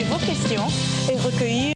vos 0.00 0.16
questions 0.24 0.68
et 1.10 1.16
recueillir 1.18 1.74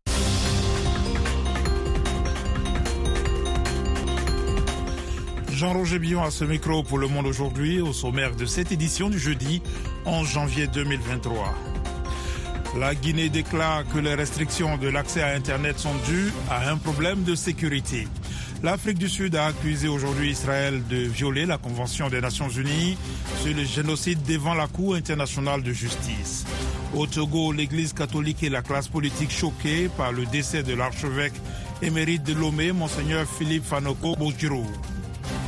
Jean-Roger 5.53 5.99
Billon 5.99 6.23
à 6.23 6.31
ce 6.31 6.45
micro 6.45 6.83
pour 6.83 6.97
Le 6.97 7.09
Monde 7.09 7.27
aujourd'hui, 7.27 7.81
au 7.83 7.93
sommaire 7.93 8.35
de 8.35 8.47
cette 8.47 8.73
édition 8.73 9.11
du 9.11 9.19
jeudi 9.19 9.61
11 10.07 10.27
janvier 10.27 10.67
2023. 10.67 11.55
La 12.79 12.95
Guinée 12.95 13.29
déclare 13.29 13.85
que 13.87 13.98
les 13.98 14.14
restrictions 14.14 14.79
de 14.79 14.89
l'accès 14.89 15.23
à 15.23 15.35
Internet 15.35 15.79
sont 15.79 15.95
dues 16.07 16.33
à 16.51 16.71
un 16.71 16.79
problème 16.79 17.23
de 17.23 17.35
sécurité. 17.35 18.09
L'Afrique 18.62 18.98
du 18.98 19.11
Sud 19.11 19.37
a 19.37 19.46
accusé 19.46 19.89
aujourd'hui 19.89 20.30
Israël 20.30 20.83
de 20.89 20.96
violer 20.96 21.45
la 21.45 21.59
Convention 21.59 22.09
des 22.09 22.23
Nations 22.23 22.48
Unies 22.48 22.96
sur 23.43 23.55
le 23.55 23.64
génocide 23.64 24.23
devant 24.27 24.55
la 24.55 24.69
Cour 24.69 24.95
internationale 24.95 25.62
de 25.62 25.73
justice. 25.75 26.46
Au 26.97 27.07
Togo, 27.07 27.53
l'Église 27.53 27.93
catholique 27.93 28.43
et 28.43 28.49
la 28.49 28.63
classe 28.63 28.89
politique 28.89 29.31
choquée 29.31 29.91
par 29.99 30.13
le 30.13 30.25
décès 30.25 30.63
de 30.63 30.73
l'archevêque 30.73 31.35
émérite 31.82 32.23
de 32.23 32.32
Lomé, 32.32 32.73
Monseigneur 32.73 33.27
Philippe 33.28 33.64
Fanoko 33.64 34.16
Bojiro. 34.16 34.64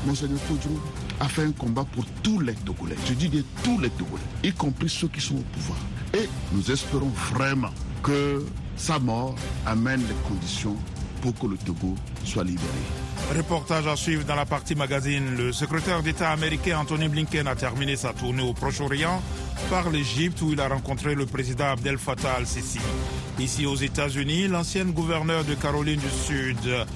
Monseigneur 0.06 0.38
Todjou 0.46 0.78
a 1.18 1.26
fait 1.26 1.44
un 1.44 1.52
combat 1.52 1.86
pour 1.90 2.04
tous 2.22 2.40
les 2.40 2.52
Togolais. 2.52 2.96
Je 3.06 3.14
dis 3.14 3.28
bien 3.28 3.40
tous 3.64 3.80
les 3.80 3.88
Togolais, 3.88 4.22
y 4.44 4.52
compris 4.52 4.90
ceux 4.90 5.08
qui 5.08 5.22
sont 5.22 5.36
au 5.36 5.44
pouvoir. 5.54 5.78
Et 6.12 6.28
nous 6.52 6.70
espérons 6.70 7.12
vraiment 7.32 7.72
que 8.02 8.44
sa 8.76 8.98
mort 8.98 9.34
amène 9.64 10.02
les 10.02 10.28
conditions 10.28 10.76
pour 11.22 11.34
que 11.34 11.46
le 11.46 11.56
Togo 11.56 11.94
soit 12.24 12.44
libéré. 12.44 13.07
Reportage 13.36 13.86
à 13.86 13.96
suivre 13.96 14.24
dans 14.24 14.34
la 14.34 14.46
partie 14.46 14.74
magazine. 14.74 15.36
Le 15.36 15.52
secrétaire 15.52 16.02
d'État 16.02 16.30
américain 16.30 16.78
Anthony 16.78 17.08
Blinken 17.08 17.46
a 17.46 17.54
terminé 17.54 17.96
sa 17.96 18.12
tournée 18.12 18.42
au 18.42 18.54
Proche-Orient 18.54 19.22
par 19.70 19.90
l'Égypte 19.90 20.40
où 20.42 20.52
il 20.52 20.60
a 20.60 20.68
rencontré 20.68 21.14
le 21.14 21.26
président 21.26 21.66
Abdel 21.72 21.98
Fattah 21.98 22.34
al-Sisi. 22.34 22.80
Ici 23.38 23.66
aux 23.66 23.76
États-Unis, 23.76 24.48
l'ancienne 24.48 24.92
gouverneure 24.92 25.44
de 25.44 25.54
Caroline 25.54 26.00
du 26.00 26.10
Sud 26.10 26.86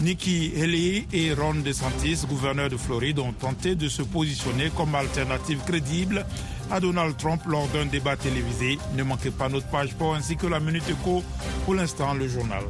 Nikki 0.00 0.52
Haley 0.56 1.06
et 1.12 1.34
Ron 1.34 1.56
DeSantis, 1.56 2.24
gouverneur 2.26 2.70
de 2.70 2.76
Floride, 2.78 3.18
ont 3.18 3.32
tenté 3.32 3.74
de 3.74 3.88
se 3.88 4.02
positionner 4.02 4.70
comme 4.74 4.94
alternative 4.94 5.60
crédible 5.66 6.24
à 6.70 6.80
Donald 6.80 7.16
Trump 7.18 7.42
lors 7.46 7.68
d'un 7.68 7.84
débat 7.84 8.16
télévisé. 8.16 8.78
Ne 8.94 9.02
manquez 9.02 9.30
pas 9.30 9.50
notre 9.50 9.66
page 9.66 9.94
pour 9.94 10.14
ainsi 10.14 10.36
que 10.36 10.46
la 10.46 10.60
Minute 10.60 10.88
Éco. 10.88 11.22
Pour 11.66 11.74
l'instant, 11.74 12.14
le 12.14 12.28
journal. 12.28 12.64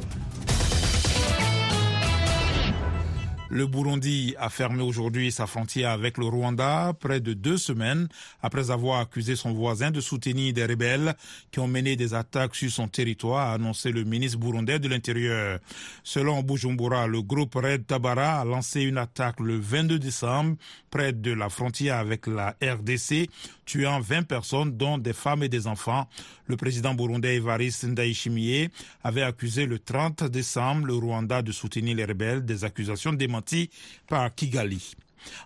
Le 3.53 3.67
Burundi 3.67 4.33
a 4.39 4.49
fermé 4.49 4.81
aujourd'hui 4.81 5.29
sa 5.29 5.45
frontière 5.45 5.89
avec 5.91 6.17
le 6.17 6.25
Rwanda 6.25 6.93
près 6.97 7.19
de 7.19 7.33
deux 7.33 7.57
semaines 7.57 8.07
après 8.41 8.71
avoir 8.71 9.01
accusé 9.01 9.35
son 9.35 9.51
voisin 9.51 9.91
de 9.91 9.99
soutenir 9.99 10.53
des 10.53 10.65
rebelles 10.65 11.15
qui 11.51 11.59
ont 11.59 11.67
mené 11.67 11.97
des 11.97 12.13
attaques 12.13 12.55
sur 12.55 12.71
son 12.71 12.87
territoire, 12.87 13.49
a 13.49 13.53
annoncé 13.55 13.91
le 13.91 14.05
ministre 14.05 14.39
burundais 14.39 14.79
de 14.79 14.87
l'Intérieur. 14.87 15.59
Selon 16.01 16.41
Bujumbura, 16.43 17.07
le 17.07 17.21
groupe 17.21 17.55
Red 17.55 17.87
Tabara 17.87 18.39
a 18.39 18.45
lancé 18.45 18.83
une 18.83 18.97
attaque 18.97 19.41
le 19.41 19.59
22 19.59 19.99
décembre 19.99 20.55
près 20.89 21.11
de 21.11 21.33
la 21.33 21.49
frontière 21.49 21.97
avec 21.97 22.27
la 22.27 22.55
RDC, 22.63 23.29
tuant 23.65 23.99
20 23.99 24.23
personnes, 24.23 24.77
dont 24.77 24.97
des 24.97 25.13
femmes 25.13 25.43
et 25.43 25.49
des 25.49 25.67
enfants. 25.67 26.07
Le 26.51 26.57
président 26.57 26.93
burundais 26.93 27.37
Evariste 27.37 27.85
Ndayishimiye 27.85 28.67
avait 29.05 29.21
accusé 29.21 29.65
le 29.65 29.79
30 29.79 30.25
décembre 30.25 30.85
le 30.87 30.95
Rwanda 30.95 31.41
de 31.41 31.53
soutenir 31.53 31.95
les 31.95 32.03
rebelles, 32.03 32.43
des 32.43 32.65
accusations 32.65 33.13
démenties 33.13 33.69
par 34.05 34.35
Kigali. 34.35 34.95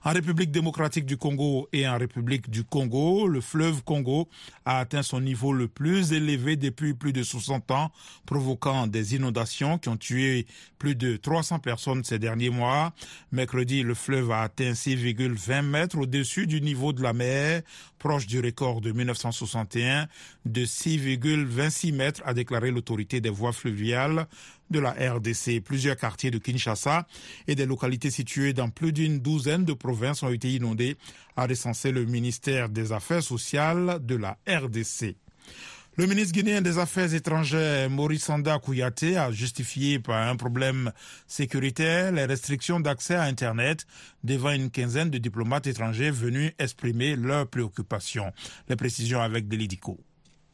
En 0.03 0.13
République 0.13 0.51
démocratique 0.51 1.05
du 1.05 1.17
Congo 1.17 1.67
et 1.73 1.87
en 1.87 1.97
République 1.97 2.49
du 2.49 2.63
Congo, 2.63 3.27
le 3.27 3.41
fleuve 3.41 3.83
Congo 3.83 4.29
a 4.63 4.79
atteint 4.79 5.03
son 5.03 5.21
niveau 5.21 5.53
le 5.53 5.67
plus 5.67 6.13
élevé 6.13 6.55
depuis 6.55 6.93
plus 6.93 7.13
de 7.13 7.23
60 7.23 7.71
ans, 7.71 7.91
provoquant 8.25 8.87
des 8.87 9.15
inondations 9.15 9.77
qui 9.77 9.89
ont 9.89 9.97
tué 9.97 10.47
plus 10.79 10.95
de 10.95 11.17
300 11.17 11.59
personnes 11.59 12.03
ces 12.03 12.19
derniers 12.19 12.49
mois. 12.49 12.93
Mercredi, 13.31 13.83
le 13.83 13.93
fleuve 13.93 14.31
a 14.31 14.41
atteint 14.41 14.71
6,20 14.71 15.61
mètres 15.63 15.97
au-dessus 15.97 16.47
du 16.47 16.61
niveau 16.61 16.93
de 16.93 17.01
la 17.01 17.13
mer, 17.13 17.61
proche 18.05 18.27
du 18.27 18.39
record 18.39 18.81
de 18.81 18.91
1961 18.91 20.07
de 20.45 20.63
6,26 20.63 21.91
mètres, 21.91 22.21
a 22.23 22.35
déclaré 22.35 22.69
l'autorité 22.69 23.19
des 23.19 23.31
voies 23.31 23.51
fluviales 23.51 24.27
de 24.69 24.77
la 24.77 24.91
RDC. 24.91 25.59
Plusieurs 25.63 25.95
quartiers 25.95 26.29
de 26.29 26.37
Kinshasa 26.37 27.07
et 27.47 27.55
des 27.55 27.65
localités 27.65 28.11
situées 28.11 28.53
dans 28.53 28.69
plus 28.69 28.93
d'une 28.93 29.17
douzaine 29.21 29.65
de 29.65 29.73
provinces 29.73 30.21
ont 30.21 30.31
été 30.31 30.53
inondés, 30.53 30.97
a 31.35 31.47
recensé 31.47 31.91
le 31.91 32.05
ministère 32.05 32.69
des 32.69 32.91
Affaires 32.91 33.23
sociales 33.23 33.97
de 34.03 34.15
la 34.15 34.37
RDC. 34.47 35.15
Le 35.97 36.07
ministre 36.07 36.33
guinéen 36.33 36.61
des 36.61 36.77
Affaires 36.77 37.13
étrangères, 37.13 37.89
Maurice 37.89 38.25
Sanda 38.25 38.59
Kouyaté, 38.59 39.15
a 39.15 39.31
justifié 39.31 39.97
par 39.97 40.27
un 40.27 40.35
problème 40.35 40.91
sécuritaire 41.25 42.11
les 42.11 42.25
restrictions 42.25 42.81
d'accès 42.81 43.15
à 43.15 43.21
Internet 43.21 43.87
devant 44.21 44.51
une 44.51 44.69
quinzaine 44.69 45.09
de 45.09 45.17
diplomates 45.19 45.67
étrangers 45.67 46.11
venus 46.11 46.51
exprimer 46.59 47.15
leurs 47.15 47.47
préoccupations. 47.47 48.33
Les 48.67 48.75
précisions 48.75 49.21
avec 49.21 49.47
Delidico. 49.47 49.97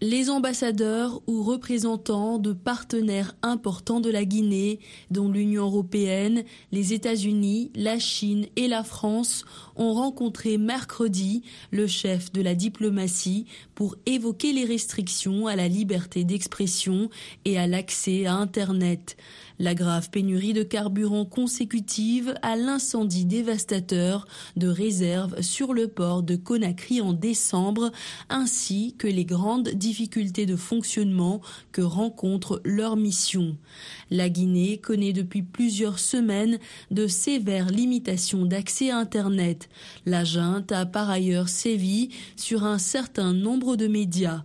Les 0.03 0.31
ambassadeurs 0.31 1.21
ou 1.27 1.43
représentants 1.43 2.39
de 2.39 2.53
partenaires 2.53 3.35
importants 3.43 3.99
de 3.99 4.09
la 4.09 4.25
Guinée, 4.25 4.79
dont 5.11 5.29
l'Union 5.29 5.65
européenne, 5.65 6.43
les 6.71 6.93
États-Unis, 6.93 7.69
la 7.75 7.99
Chine 7.99 8.47
et 8.55 8.67
la 8.67 8.83
France, 8.83 9.45
ont 9.75 9.93
rencontré 9.93 10.57
mercredi 10.57 11.43
le 11.69 11.85
chef 11.85 12.31
de 12.31 12.41
la 12.41 12.55
diplomatie 12.55 13.45
pour 13.75 13.95
évoquer 14.07 14.53
les 14.53 14.65
restrictions 14.65 15.45
à 15.45 15.55
la 15.55 15.67
liberté 15.67 16.23
d'expression 16.23 17.11
et 17.45 17.59
à 17.59 17.67
l'accès 17.67 18.25
à 18.25 18.33
Internet. 18.33 19.17
La 19.61 19.75
grave 19.75 20.09
pénurie 20.09 20.53
de 20.53 20.63
carburant 20.63 21.23
consécutive 21.23 22.33
à 22.41 22.55
l'incendie 22.55 23.25
dévastateur 23.25 24.27
de 24.55 24.67
réserve 24.67 25.39
sur 25.43 25.75
le 25.75 25.87
port 25.87 26.23
de 26.23 26.35
Conakry 26.35 26.99
en 26.99 27.13
décembre, 27.13 27.91
ainsi 28.29 28.95
que 28.97 29.05
les 29.05 29.23
grandes 29.23 29.69
difficultés 29.69 30.47
de 30.47 30.55
fonctionnement 30.55 31.41
que 31.73 31.83
rencontre 31.83 32.59
leur 32.65 32.95
mission. 32.95 33.55
La 34.09 34.29
Guinée 34.29 34.79
connaît 34.79 35.13
depuis 35.13 35.43
plusieurs 35.43 35.99
semaines 35.99 36.57
de 36.89 37.05
sévères 37.05 37.69
limitations 37.69 38.47
d'accès 38.47 38.89
à 38.89 38.97
Internet. 38.97 39.69
La 40.07 40.23
junte 40.23 40.71
a 40.71 40.87
par 40.87 41.11
ailleurs 41.11 41.49
sévi 41.49 42.09
sur 42.35 42.63
un 42.63 42.79
certain 42.79 43.31
nombre 43.31 43.75
de 43.75 43.85
médias. 43.85 44.43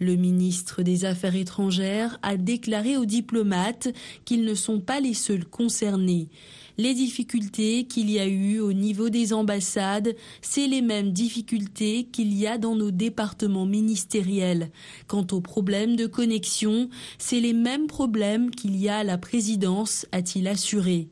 Le 0.00 0.14
ministre 0.14 0.82
des 0.82 1.04
Affaires 1.04 1.34
étrangères 1.34 2.18
a 2.22 2.36
déclaré 2.36 2.96
aux 2.96 3.04
diplomates 3.04 3.88
qu'ils 4.24 4.44
ne 4.44 4.54
sont 4.54 4.80
pas 4.80 5.00
les 5.00 5.14
seuls 5.14 5.44
concernés. 5.44 6.28
Les 6.76 6.94
difficultés 6.94 7.86
qu'il 7.88 8.08
y 8.08 8.20
a 8.20 8.26
eu 8.28 8.60
au 8.60 8.72
niveau 8.72 9.08
des 9.08 9.32
ambassades, 9.32 10.14
c'est 10.40 10.68
les 10.68 10.80
mêmes 10.80 11.12
difficultés 11.12 12.04
qu'il 12.12 12.32
y 12.32 12.46
a 12.46 12.56
dans 12.56 12.76
nos 12.76 12.92
départements 12.92 13.66
ministériels. 13.66 14.70
Quant 15.08 15.26
aux 15.32 15.40
problèmes 15.40 15.96
de 15.96 16.06
connexion, 16.06 16.88
c'est 17.18 17.40
les 17.40 17.52
mêmes 17.52 17.88
problèmes 17.88 18.52
qu'il 18.52 18.76
y 18.76 18.88
a 18.88 18.98
à 18.98 19.04
la 19.04 19.18
présidence, 19.18 20.06
a-t-il 20.12 20.46
assuré. 20.46 21.08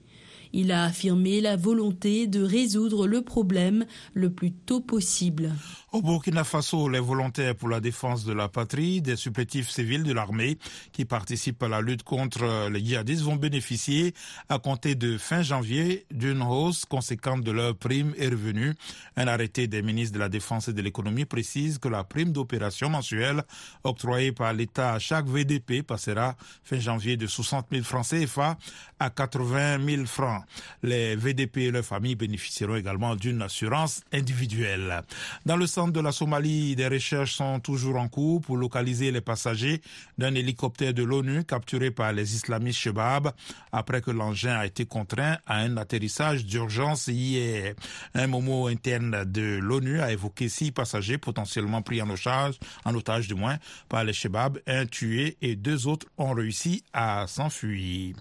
Il 0.52 0.72
a 0.72 0.84
affirmé 0.84 1.40
la 1.40 1.56
volonté 1.56 2.26
de 2.26 2.42
résoudre 2.42 3.06
le 3.06 3.22
problème 3.22 3.86
le 4.14 4.30
plus 4.30 4.52
tôt 4.52 4.80
possible. 4.80 5.52
Au 5.92 6.02
Burkina 6.02 6.44
Faso, 6.44 6.88
les 6.88 7.00
volontaires 7.00 7.54
pour 7.56 7.68
la 7.68 7.80
défense 7.80 8.24
de 8.24 8.32
la 8.32 8.48
patrie, 8.48 9.00
des 9.00 9.16
supplétifs 9.16 9.70
civils 9.70 10.02
de 10.02 10.12
l'armée 10.12 10.58
qui 10.92 11.04
participent 11.04 11.62
à 11.62 11.68
la 11.68 11.80
lutte 11.80 12.02
contre 12.02 12.68
les 12.68 12.84
djihadistes 12.84 13.22
vont 13.22 13.36
bénéficier 13.36 14.12
à 14.48 14.58
compter 14.58 14.94
de 14.94 15.16
fin 15.16 15.42
janvier 15.42 16.04
d'une 16.10 16.42
hausse 16.42 16.84
conséquente 16.84 17.42
de 17.42 17.50
leurs 17.50 17.76
primes 17.76 18.12
et 18.18 18.28
revenus. 18.28 18.74
Un 19.16 19.26
arrêté 19.26 19.68
des 19.68 19.82
ministres 19.82 20.14
de 20.14 20.18
la 20.18 20.28
Défense 20.28 20.68
et 20.68 20.72
de 20.72 20.82
l'économie 20.82 21.24
précise 21.24 21.78
que 21.78 21.88
la 21.88 22.04
prime 22.04 22.32
d'opération 22.32 22.90
mensuelle 22.90 23.42
octroyée 23.84 24.32
par 24.32 24.52
l'État 24.52 24.92
à 24.92 24.98
chaque 24.98 25.26
VDP 25.26 25.82
passera 25.82 26.36
fin 26.62 26.78
janvier 26.78 27.16
de 27.16 27.26
60 27.26 27.68
000 27.70 27.84
francs 27.84 28.06
CFA 28.08 28.58
à 28.98 29.10
80 29.10 29.84
000 29.84 30.06
francs. 30.06 30.35
Les 30.82 31.16
VDP 31.16 31.56
et 31.58 31.70
leurs 31.70 31.84
familles 31.84 32.14
bénéficieront 32.14 32.76
également 32.76 33.16
d'une 33.16 33.42
assurance 33.42 34.02
individuelle. 34.12 35.02
Dans 35.44 35.56
le 35.56 35.66
centre 35.66 35.92
de 35.92 36.00
la 36.00 36.12
Somalie, 36.12 36.76
des 36.76 36.88
recherches 36.88 37.34
sont 37.34 37.60
toujours 37.60 37.96
en 37.96 38.08
cours 38.08 38.40
pour 38.40 38.56
localiser 38.56 39.10
les 39.10 39.20
passagers 39.20 39.80
d'un 40.18 40.34
hélicoptère 40.34 40.94
de 40.94 41.02
l'ONU 41.02 41.44
capturé 41.44 41.90
par 41.90 42.12
les 42.12 42.34
islamistes 42.34 42.80
Shebab 42.80 43.32
après 43.72 44.00
que 44.00 44.10
l'engin 44.10 44.56
a 44.56 44.66
été 44.66 44.86
contraint 44.86 45.38
à 45.46 45.58
un 45.58 45.76
atterrissage 45.76 46.44
d'urgence 46.44 47.08
hier. 47.08 47.74
Un 48.14 48.26
moment 48.26 48.66
interne 48.66 49.24
de 49.24 49.58
l'ONU 49.60 50.00
a 50.00 50.12
évoqué 50.12 50.48
six 50.48 50.72
passagers 50.72 51.18
potentiellement 51.18 51.82
pris 51.82 52.00
en 52.02 52.10
otage, 52.10 52.54
en 52.84 52.94
otage 52.94 53.28
du 53.28 53.34
moins, 53.34 53.58
par 53.88 54.04
les 54.04 54.12
Shebab, 54.12 54.58
un 54.66 54.86
tué 54.86 55.36
et 55.42 55.56
deux 55.56 55.86
autres 55.86 56.06
ont 56.18 56.32
réussi 56.32 56.84
à 56.92 57.26
s'enfuir. 57.26 58.16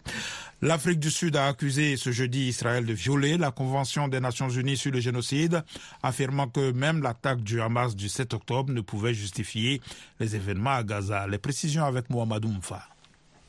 L'Afrique 0.62 1.00
du 1.00 1.12
Sud 1.12 1.36
a 1.36 1.48
accusé 1.48 1.98
ce 1.98 2.12
jeudi 2.12 2.48
Israël 2.48 2.86
de 2.86 2.94
violer 2.94 3.38
la 3.38 3.52
Convention 3.52 4.08
des 4.08 4.22
Nations 4.22 4.50
Unies 4.50 4.78
sur 4.78 4.92
le 4.92 5.02
génocide, 5.02 5.64
affirmant 6.02 6.48
que 6.48 6.72
même 6.72 7.04
l'attaque 7.04 7.42
du 7.42 7.60
Hamas 7.60 7.94
du 7.96 8.08
7 8.08 8.34
octobre 8.34 8.72
ne 8.74 8.80
pouvait 8.80 9.14
justifier 9.14 9.82
les 10.20 10.36
événements 10.36 10.76
à 10.76 10.84
Gaza. 10.84 11.28
Les 11.28 11.38
précisions 11.38 11.84
avec 11.84 12.10
Mohamed 12.10 12.46
Mfa. 12.46 12.88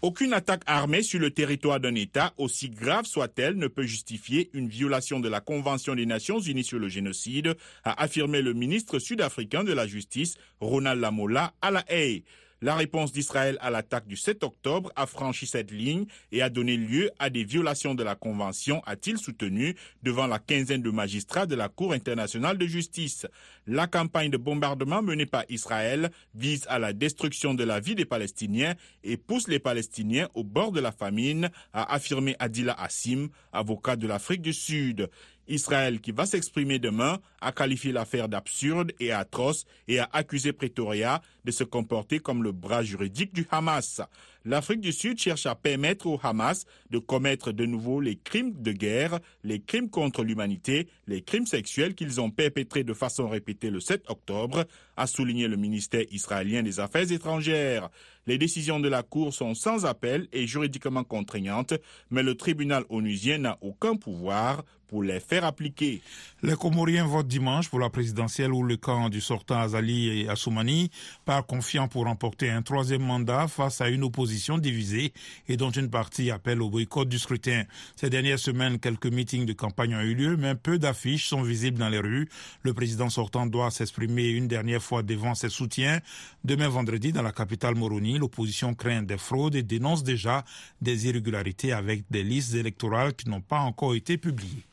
Aucune 0.03 0.35
attaque 0.35 0.63
armée 0.67 1.03
sur 1.03 1.21
le 1.21 1.31
territoire 1.31 1.81
d'un 1.81 1.95
État, 1.95 2.35
aussi 2.39 2.71
grave 2.71 3.07
soit-elle, 3.07 3.57
ne 3.57 3.69
peut 3.69 3.87
justifier 3.87 4.51
une 4.53 4.69
violation 4.69 5.21
de 5.21 5.29
la 5.29 5.41
Convention 5.41 5.95
des 5.95 6.07
Nations 6.07 6.41
Unies 6.41 6.65
sur 6.65 6.79
le 6.79 6.89
génocide, 6.89 7.57
a 7.85 8.03
affirmé 8.03 8.43
le 8.43 8.53
ministre 8.53 8.99
sud-africain 8.99 9.65
de 9.65 9.73
la 9.73 9.87
Justice, 9.87 10.37
Ronald 10.61 11.01
Lamola, 11.01 11.55
à 11.63 11.71
la 11.71 11.85
Haye. 11.89 12.25
La 12.67 12.75
réponse 12.75 13.13
d'Israël 13.13 13.59
à 13.61 13.71
l'attaque 13.71 14.09
du 14.09 14.17
7 14.17 14.43
octobre 14.43 14.91
a 14.97 15.07
franchi 15.07 15.47
cette 15.47 15.71
ligne 15.71 16.07
et 16.33 16.43
a 16.43 16.51
donné 16.51 16.77
lieu 16.77 17.13
à 17.21 17.31
des 17.31 17.45
violations 17.45 17.95
de 17.95 18.03
la 18.03 18.17
Convention, 18.17 18.83
a-t-il 18.87 19.19
soutenu 19.19 19.77
devant 20.03 20.27
la 20.27 20.41
quinzaine 20.41 20.83
de 20.83 20.91
magistrats 20.91 21.47
de 21.47 21.55
la 21.55 21.69
Cour 21.69 21.93
internationale 21.93 22.59
de 22.59 22.67
justice. 22.67 23.29
La 23.69 23.87
campagne 23.87 24.31
de 24.31 24.37
bombardement 24.37 25.01
menée 25.01 25.27
par 25.27 25.45
Israël 25.49 26.11
vise 26.35 26.67
à 26.69 26.81
la 26.81 26.93
destruction 26.93 27.55
de 27.55 27.63
la 27.63 27.79
vie 27.79 27.95
des 27.95 28.05
Palestiniens 28.05 28.75
et 29.05 29.17
pousse 29.17 29.47
les 29.47 29.61
Palestiniens 29.61 30.29
au 30.35 30.43
bord 30.43 30.73
de 30.73 30.81
la 30.81 30.91
famine, 30.91 31.51
a 31.73 31.95
affirmé 31.95 32.35
Adila 32.41 32.73
Hassim, 32.73 33.29
avocat 33.53 33.95
de 33.95 34.09
l'Afrique 34.09 34.43
du 34.43 34.53
Sud. 34.53 35.09
Israël, 35.49 36.01
qui 36.01 36.13
va 36.13 36.27
s'exprimer 36.27 36.79
demain, 36.79 37.19
a 37.41 37.53
qualifié 37.53 37.93
l'affaire 37.93 38.29
d'absurde 38.29 38.93
et 39.01 39.13
atroce 39.13 39.65
et 39.89 39.99
a 39.99 40.09
accusé 40.13 40.53
Pretoria 40.53 41.23
de 41.45 41.51
se 41.51 41.65
comporter 41.65 42.19
comme 42.19 42.43
le 42.43 42.53
bras 42.53 42.83
juridique 42.83 43.33
du 43.33 43.47
Hamas. 43.51 44.01
L'Afrique 44.45 44.81
du 44.81 44.93
Sud 44.93 45.19
cherche 45.19 45.47
à 45.47 45.57
permettre 45.57 46.07
au 46.07 46.21
Hamas 46.23 46.67
de 46.91 46.99
commettre 46.99 47.51
de 47.51 47.67
nouveau 47.67 48.01
les 48.01 48.17
crimes 48.17 48.53
de 48.63 48.71
guerre, 48.71 49.19
les 49.43 49.61
crimes 49.61 49.91
contre 49.91 50.23
l'humanité, 50.23 50.89
les 51.09 51.23
crimes 51.23 51.47
sexuels 51.47 51.97
qu'ils 51.97 52.21
ont 52.21 52.31
perpétrés 52.31 52.85
de 52.85 52.95
façon 52.95 53.29
répétée 53.29 53.71
le 53.71 53.81
7 53.81 54.05
octobre, 54.09 54.65
a 54.97 55.07
souligné 55.09 55.49
le 55.49 55.57
ministère 55.57 56.05
israélien 56.13 56.63
des 56.63 56.79
Affaires 56.79 57.11
étrangères. 57.11 57.91
Les 58.29 58.39
décisions 58.39 58.79
de 58.79 58.89
la 58.89 59.03
Cour 59.03 59.35
sont 59.35 59.55
sans 59.55 59.85
appel 59.85 60.29
et 60.33 60.47
juridiquement 60.47 61.05
contraignantes, 61.05 61.75
mais 62.11 62.23
le 62.23 62.37
tribunal 62.37 62.85
onusien 62.89 63.39
n'a 63.39 63.59
aucun 63.61 63.97
pouvoir 63.97 64.65
pour 64.89 65.03
les 65.03 65.21
faire 65.21 65.45
appliquer. 65.45 66.01
Les 66.43 66.55
Comoriens 66.55 67.07
votent 67.07 67.27
dimanche 67.27 67.69
pour 67.69 67.81
la 67.81 67.91
présidentielle 67.91 68.53
où 68.53 68.63
le 68.63 68.77
camp 68.77 69.09
du 69.09 69.21
sortant 69.21 69.59
Azali 69.59 70.21
et 70.21 70.29
Assoumani 70.29 70.91
part 71.25 71.47
confiant 71.47 71.89
pour 71.89 72.05
remporter 72.05 72.51
un 72.51 72.63
troisième 72.63 73.03
mandat 73.03 73.49
face 73.49 73.81
à 73.81 73.89
une 73.89 74.05
opposition 74.05 74.59
divisée 74.59 75.13
et 75.49 75.57
dont 75.57 75.71
une 75.71 75.91
partie 75.91 76.31
appelle 76.31 76.63
au 76.63 76.71
boycott 76.71 77.09
du 77.09 77.19
scrutin. 77.19 77.65
Ces 77.97 78.11
dernières 78.11 78.39
semaines, 78.39 78.79
quelques 78.79 79.07
meetings 79.07 79.47
de 79.47 79.53
campagne 79.53 79.95
ont 79.95 80.01
eu 80.01 80.15
lieu, 80.15 80.37
mais 80.37 80.55
peu 80.55 80.79
d'affiches 80.79 81.29
sont 81.29 81.43
visibles 81.43 81.79
dans 81.79 81.89
les 81.89 81.99
rues. 81.99 82.29
Le 82.63 82.75
président 82.75 83.09
sortant 83.09 83.47
doit 83.47 83.71
s'exprimer 83.71 84.29
une 84.29 84.49
dernière 84.49 84.83
fois 84.83 85.03
devant 85.03 85.35
ses 85.35 85.49
soutiens. 85.49 86.01
Demain 86.45 86.69
vendredi, 86.69 87.13
dans 87.13 87.23
la 87.23 87.33
capitale 87.33 87.75
Moroni, 87.75 88.19
l'opposition 88.19 88.75
craint 88.75 89.03
des 89.03 89.19
fraudes 89.19 89.55
et 89.55 89.63
dénonce 89.63 90.05
déjà 90.05 90.45
des 90.81 91.07
irrégularités 91.07 91.73
avec 91.73 92.05
des 92.11 92.23
listes 92.23 92.55
électorales 92.55 93.15
qui 93.15 93.29
n'ont 93.29 93.41
pas 93.41 93.61
encore 93.61 93.95
été 93.95 94.19
publiées. 94.19 94.65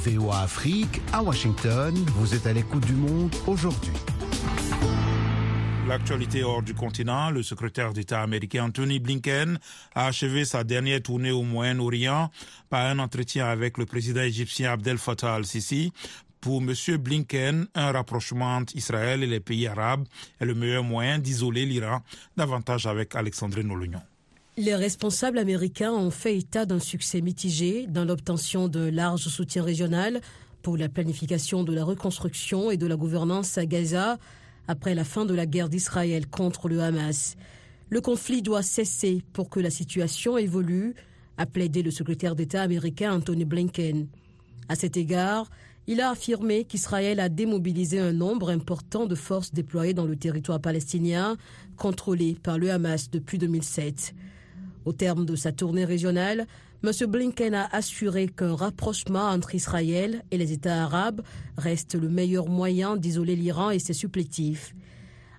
VOA 0.00 0.40
Afrique, 0.40 1.02
à 1.12 1.22
Washington, 1.22 1.94
vous 2.16 2.34
êtes 2.34 2.46
à 2.46 2.54
l'écoute 2.54 2.86
du 2.86 2.94
monde 2.94 3.34
aujourd'hui. 3.46 3.92
L'actualité 5.86 6.42
hors 6.42 6.62
du 6.62 6.72
continent, 6.72 7.30
le 7.30 7.42
secrétaire 7.42 7.92
d'État 7.92 8.22
américain 8.22 8.64
Anthony 8.64 8.98
Blinken 8.98 9.58
a 9.94 10.06
achevé 10.06 10.46
sa 10.46 10.64
dernière 10.64 11.02
tournée 11.02 11.32
au 11.32 11.42
Moyen-Orient 11.42 12.30
par 12.70 12.86
un 12.86 12.98
entretien 12.98 13.44
avec 13.46 13.76
le 13.76 13.84
président 13.84 14.22
égyptien 14.22 14.72
Abdel 14.72 14.96
Fattah 14.96 15.34
al-Sisi. 15.34 15.92
Pour 16.40 16.62
M. 16.62 16.72
Blinken, 16.96 17.66
un 17.74 17.92
rapprochement 17.92 18.56
entre 18.56 18.74
Israël 18.76 19.22
et 19.22 19.26
les 19.26 19.40
pays 19.40 19.66
arabes 19.66 20.06
est 20.40 20.46
le 20.46 20.54
meilleur 20.54 20.82
moyen 20.82 21.18
d'isoler 21.18 21.66
l'Iran, 21.66 22.00
davantage 22.38 22.86
avec 22.86 23.14
Alexandre 23.14 23.60
Nolognon. 23.60 24.00
Les 24.60 24.74
responsables 24.74 25.38
américains 25.38 25.94
ont 25.94 26.10
fait 26.10 26.36
état 26.36 26.66
d'un 26.66 26.80
succès 26.80 27.22
mitigé 27.22 27.86
dans 27.86 28.04
l'obtention 28.04 28.68
d'un 28.68 28.90
large 28.90 29.22
soutien 29.22 29.62
régional 29.62 30.20
pour 30.60 30.76
la 30.76 30.90
planification 30.90 31.64
de 31.64 31.72
la 31.72 31.82
reconstruction 31.82 32.70
et 32.70 32.76
de 32.76 32.86
la 32.86 32.96
gouvernance 32.96 33.56
à 33.56 33.64
Gaza 33.64 34.18
après 34.68 34.94
la 34.94 35.04
fin 35.04 35.24
de 35.24 35.32
la 35.32 35.46
guerre 35.46 35.70
d'Israël 35.70 36.26
contre 36.26 36.68
le 36.68 36.82
Hamas. 36.82 37.36
Le 37.88 38.02
conflit 38.02 38.42
doit 38.42 38.60
cesser 38.60 39.22
pour 39.32 39.48
que 39.48 39.60
la 39.60 39.70
situation 39.70 40.36
évolue, 40.36 40.94
a 41.38 41.46
plaidé 41.46 41.82
le 41.82 41.90
secrétaire 41.90 42.36
d'État 42.36 42.60
américain 42.60 43.14
Anthony 43.14 43.46
Blinken. 43.46 44.08
À 44.68 44.74
cet 44.74 44.98
égard, 44.98 45.48
il 45.86 46.02
a 46.02 46.10
affirmé 46.10 46.64
qu'Israël 46.64 47.18
a 47.20 47.30
démobilisé 47.30 47.98
un 47.98 48.12
nombre 48.12 48.50
important 48.50 49.06
de 49.06 49.14
forces 49.14 49.54
déployées 49.54 49.94
dans 49.94 50.04
le 50.04 50.16
territoire 50.16 50.60
palestinien 50.60 51.38
contrôlé 51.78 52.36
par 52.42 52.58
le 52.58 52.70
Hamas 52.70 53.10
depuis 53.10 53.38
2007. 53.38 54.14
Au 54.84 54.92
terme 54.92 55.26
de 55.26 55.36
sa 55.36 55.52
tournée 55.52 55.84
régionale, 55.84 56.46
M. 56.82 56.90
Blinken 57.06 57.54
a 57.54 57.66
assuré 57.66 58.28
qu'un 58.28 58.54
rapprochement 58.54 59.28
entre 59.28 59.54
Israël 59.54 60.22
et 60.30 60.38
les 60.38 60.52
États 60.52 60.84
arabes 60.84 61.20
reste 61.58 61.94
le 61.94 62.08
meilleur 62.08 62.48
moyen 62.48 62.96
d'isoler 62.96 63.36
l'Iran 63.36 63.70
et 63.70 63.78
ses 63.78 63.92
supplétifs. 63.92 64.74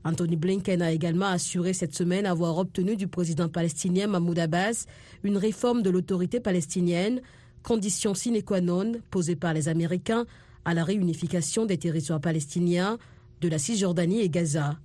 Anthony 0.03 0.35
Blinken 0.35 0.81
a 0.81 0.91
également 0.91 1.27
assuré 1.27 1.73
cette 1.73 1.95
semaine 1.95 2.25
avoir 2.25 2.57
obtenu 2.57 2.95
du 2.95 3.07
président 3.07 3.49
palestinien 3.49 4.07
Mahmoud 4.07 4.37
Abbas 4.37 4.85
une 5.23 5.37
réforme 5.37 5.81
de 5.81 5.89
l'autorité 5.89 6.39
palestinienne, 6.39 7.21
condition 7.63 8.13
sine 8.13 8.41
qua 8.43 8.61
non 8.61 8.93
posée 9.09 9.35
par 9.35 9.53
les 9.53 9.67
Américains 9.67 10.25
à 10.65 10.73
la 10.73 10.83
réunification 10.83 11.65
des 11.65 11.77
territoires 11.77 12.21
palestiniens 12.21 12.97
de 13.41 13.47
la 13.47 13.57
Cisjordanie 13.57 14.21
et 14.21 14.29
Gaza. 14.29 14.77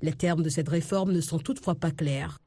Les 0.00 0.12
termes 0.12 0.42
de 0.42 0.48
cette 0.48 0.68
réforme 0.68 1.12
ne 1.12 1.20
sont 1.20 1.38
toutefois 1.38 1.74
pas 1.74 1.90
clairs. 1.90 2.38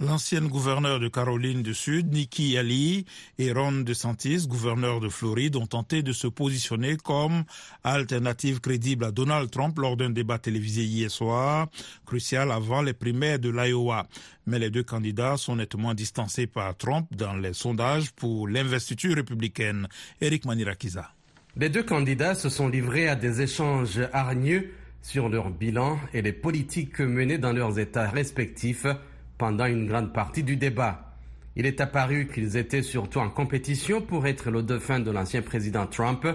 L'ancienne 0.00 0.48
gouverneure 0.48 0.98
de 0.98 1.06
Caroline 1.06 1.62
du 1.62 1.72
Sud, 1.72 2.12
Nikki 2.12 2.58
Haley, 2.58 3.04
et 3.38 3.52
Ron 3.52 3.82
DeSantis, 3.82 4.48
gouverneur 4.48 4.98
de 4.98 5.08
Floride, 5.08 5.54
ont 5.54 5.68
tenté 5.68 6.02
de 6.02 6.12
se 6.12 6.26
positionner 6.26 6.96
comme 6.96 7.44
alternative 7.84 8.60
crédible 8.60 9.04
à 9.04 9.12
Donald 9.12 9.52
Trump 9.52 9.78
lors 9.78 9.96
d'un 9.96 10.10
débat 10.10 10.38
télévisé 10.38 10.82
hier 10.82 11.12
soir, 11.12 11.68
crucial 12.06 12.50
avant 12.50 12.82
les 12.82 12.92
primaires 12.92 13.38
de 13.38 13.50
l'Iowa. 13.50 14.08
Mais 14.46 14.58
les 14.58 14.68
deux 14.68 14.82
candidats 14.82 15.36
sont 15.36 15.54
nettement 15.54 15.94
distancés 15.94 16.48
par 16.48 16.76
Trump 16.76 17.06
dans 17.12 17.34
les 17.34 17.52
sondages 17.52 18.10
pour 18.10 18.48
l'investiture 18.48 19.14
républicaine. 19.14 19.86
Eric 20.20 20.44
Manirakiza. 20.44 21.08
Les 21.56 21.68
deux 21.68 21.84
candidats 21.84 22.34
se 22.34 22.48
sont 22.48 22.66
livrés 22.66 23.08
à 23.08 23.14
des 23.14 23.42
échanges 23.42 24.00
hargneux 24.12 24.72
sur 25.02 25.28
leur 25.28 25.50
bilan 25.50 26.00
et 26.12 26.20
les 26.20 26.32
politiques 26.32 26.98
menées 26.98 27.38
dans 27.38 27.52
leurs 27.52 27.78
États 27.78 28.10
respectifs 28.10 28.86
pendant 29.38 29.66
une 29.66 29.86
grande 29.86 30.12
partie 30.12 30.42
du 30.42 30.56
débat. 30.56 31.16
Il 31.56 31.66
est 31.66 31.80
apparu 31.80 32.26
qu'ils 32.26 32.56
étaient 32.56 32.82
surtout 32.82 33.20
en 33.20 33.30
compétition 33.30 34.00
pour 34.00 34.26
être 34.26 34.50
le 34.50 34.62
dauphin 34.62 35.00
de 35.00 35.10
l'ancien 35.10 35.42
président 35.42 35.86
Trump 35.86 36.26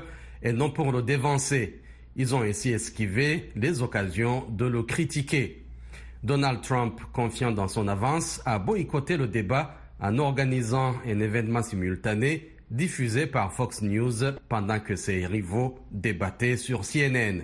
et 0.41 0.53
non 0.53 0.69
pour 0.69 0.91
le 0.91 1.01
dévancer. 1.01 1.81
Ils 2.15 2.35
ont 2.35 2.41
ainsi 2.41 2.71
esquivé 2.71 3.51
les 3.55 3.81
occasions 3.81 4.45
de 4.49 4.65
le 4.65 4.83
critiquer. 4.83 5.65
Donald 6.23 6.61
Trump, 6.61 6.99
confiant 7.13 7.51
dans 7.51 7.67
son 7.67 7.87
avance, 7.87 8.41
a 8.45 8.59
boycotté 8.59 9.17
le 9.17 9.27
débat 9.27 9.75
en 10.01 10.17
organisant 10.17 10.95
un 11.05 11.19
événement 11.19 11.63
simultané 11.63 12.49
diffusé 12.71 13.25
par 13.25 13.53
Fox 13.53 13.81
News 13.81 14.33
pendant 14.47 14.79
que 14.79 14.95
ses 14.95 15.25
rivaux 15.25 15.79
débattaient 15.91 16.57
sur 16.57 16.81
CNN. 16.81 17.41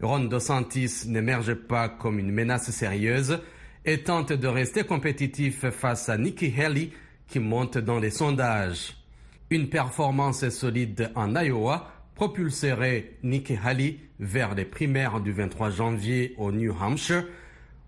Ron 0.00 0.24
DeSantis 0.24 1.04
n'émerge 1.06 1.54
pas 1.54 1.88
comme 1.88 2.18
une 2.18 2.32
menace 2.32 2.70
sérieuse, 2.70 3.40
et 3.84 4.02
tente 4.02 4.32
de 4.32 4.48
rester 4.48 4.84
compétitif 4.84 5.68
face 5.70 6.08
à 6.08 6.18
Nikki 6.18 6.52
Haley 6.56 6.90
qui 7.28 7.38
monte 7.38 7.78
dans 7.78 7.98
les 7.98 8.10
sondages. 8.10 8.96
Une 9.50 9.68
performance 9.68 10.48
solide 10.50 11.10
en 11.14 11.34
Iowa 11.34 11.90
propulserait 12.14 13.12
Nikki 13.22 13.56
Haley 13.62 13.96
vers 14.20 14.54
les 14.54 14.64
primaires 14.64 15.20
du 15.20 15.32
23 15.32 15.70
janvier 15.70 16.34
au 16.38 16.52
New 16.52 16.74
Hampshire 16.80 17.24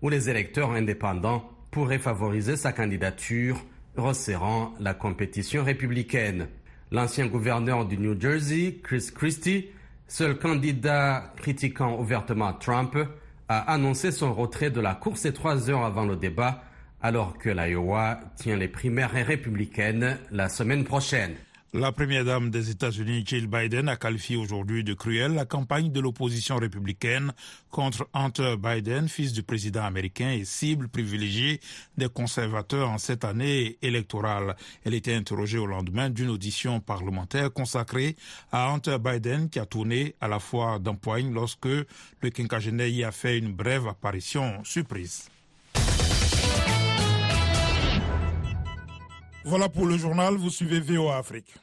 où 0.01 0.09
les 0.09 0.29
électeurs 0.29 0.71
indépendants 0.71 1.49
pourraient 1.71 1.99
favoriser 1.99 2.55
sa 2.55 2.71
candidature, 2.71 3.57
resserrant 3.95 4.73
la 4.79 4.93
compétition 4.93 5.63
républicaine. 5.63 6.47
L'ancien 6.91 7.27
gouverneur 7.27 7.85
du 7.85 7.97
New 7.97 8.19
Jersey, 8.19 8.79
Chris 8.83 9.09
Christie, 9.13 9.67
seul 10.07 10.37
candidat 10.37 11.33
critiquant 11.37 11.99
ouvertement 11.99 12.53
Trump, 12.53 12.97
a 13.47 13.71
annoncé 13.73 14.11
son 14.11 14.33
retrait 14.33 14.71
de 14.71 14.81
la 14.81 14.95
course 14.95 15.31
trois 15.33 15.69
heures 15.69 15.85
avant 15.85 16.05
le 16.05 16.15
débat, 16.15 16.63
alors 17.01 17.37
que 17.37 17.49
l'Iowa 17.49 18.19
tient 18.35 18.55
les 18.55 18.67
primaires 18.67 19.11
républicaines 19.11 20.17
la 20.31 20.49
semaine 20.49 20.83
prochaine. 20.83 21.35
La 21.73 21.91
première 21.91 22.23
dame 22.23 22.51
des 22.51 22.69
États-Unis, 22.69 23.23
Jill 23.25 23.47
Biden, 23.47 23.89
a 23.89 23.97
qualifié 23.97 24.37
aujourd'hui 24.37 24.85
de 24.85 24.93
cruelle 24.93 25.33
la 25.33 25.45
campagne 25.45 25.91
de 25.91 25.99
l'opposition 25.99 26.55
républicaine 26.55 27.33
contre 27.69 28.07
Hunter 28.13 28.55
Biden, 28.57 29.09
fils 29.09 29.33
du 29.33 29.43
président 29.43 29.83
américain 29.83 30.31
et 30.31 30.45
cible 30.45 30.87
privilégiée 30.87 31.59
des 31.97 32.07
conservateurs 32.07 32.89
en 32.89 32.97
cette 32.97 33.25
année 33.25 33.77
électorale. 33.81 34.55
Elle 34.85 34.93
était 34.93 35.15
interrogée 35.15 35.57
au 35.57 35.65
lendemain 35.65 36.09
d'une 36.09 36.29
audition 36.29 36.79
parlementaire 36.79 37.51
consacrée 37.51 38.15
à 38.53 38.69
Hunter 38.71 38.97
Biden 38.99 39.49
qui 39.49 39.59
a 39.59 39.65
tourné 39.65 40.15
à 40.21 40.29
la 40.29 40.39
fois 40.39 40.79
d'empoigne 40.79 41.33
lorsque 41.33 41.65
le 41.65 42.29
quinquagénaire 42.29 42.87
y 42.87 43.03
a 43.03 43.11
fait 43.11 43.37
une 43.37 43.51
brève 43.51 43.87
apparition 43.87 44.63
surprise. 44.63 45.29
Voilà 49.47 49.69
pour 49.69 49.85
le 49.85 49.95
journal, 49.95 50.33
vous 50.37 50.49
suivez 50.49 50.79
VOA 50.79 51.17
Afrique. 51.17 51.53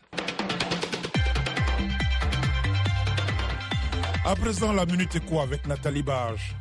À 4.24 4.36
présent, 4.36 4.72
la 4.72 4.86
Minute 4.86 5.16
Éco 5.16 5.40
avec 5.40 5.66
Nathalie 5.66 6.04
Barge. 6.04 6.54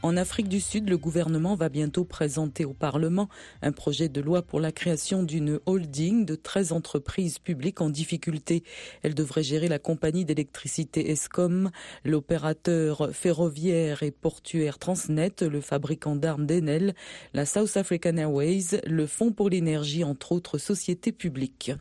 En 0.00 0.16
Afrique 0.16 0.48
du 0.48 0.60
Sud, 0.60 0.88
le 0.88 0.96
gouvernement 0.96 1.56
va 1.56 1.68
bientôt 1.68 2.04
présenter 2.04 2.64
au 2.64 2.72
Parlement 2.72 3.28
un 3.62 3.72
projet 3.72 4.08
de 4.08 4.20
loi 4.20 4.42
pour 4.42 4.60
la 4.60 4.70
création 4.70 5.24
d'une 5.24 5.58
holding 5.66 6.24
de 6.24 6.36
13 6.36 6.70
entreprises 6.70 7.40
publiques 7.40 7.80
en 7.80 7.90
difficulté. 7.90 8.62
Elle 9.02 9.14
devrait 9.14 9.42
gérer 9.42 9.66
la 9.66 9.80
compagnie 9.80 10.24
d'électricité 10.24 11.10
ESCOM, 11.10 11.70
l'opérateur 12.04 13.10
ferroviaire 13.12 14.04
et 14.04 14.12
portuaire 14.12 14.78
Transnet, 14.78 15.42
le 15.42 15.60
fabricant 15.60 16.14
d'armes 16.14 16.46
d'Enel, 16.46 16.94
la 17.34 17.44
South 17.44 17.76
African 17.76 18.18
Airways, 18.18 18.80
le 18.86 19.06
Fonds 19.06 19.32
pour 19.32 19.50
l'énergie, 19.50 20.04
entre 20.04 20.30
autres 20.30 20.58
sociétés 20.58 21.10
publiques. 21.10 21.72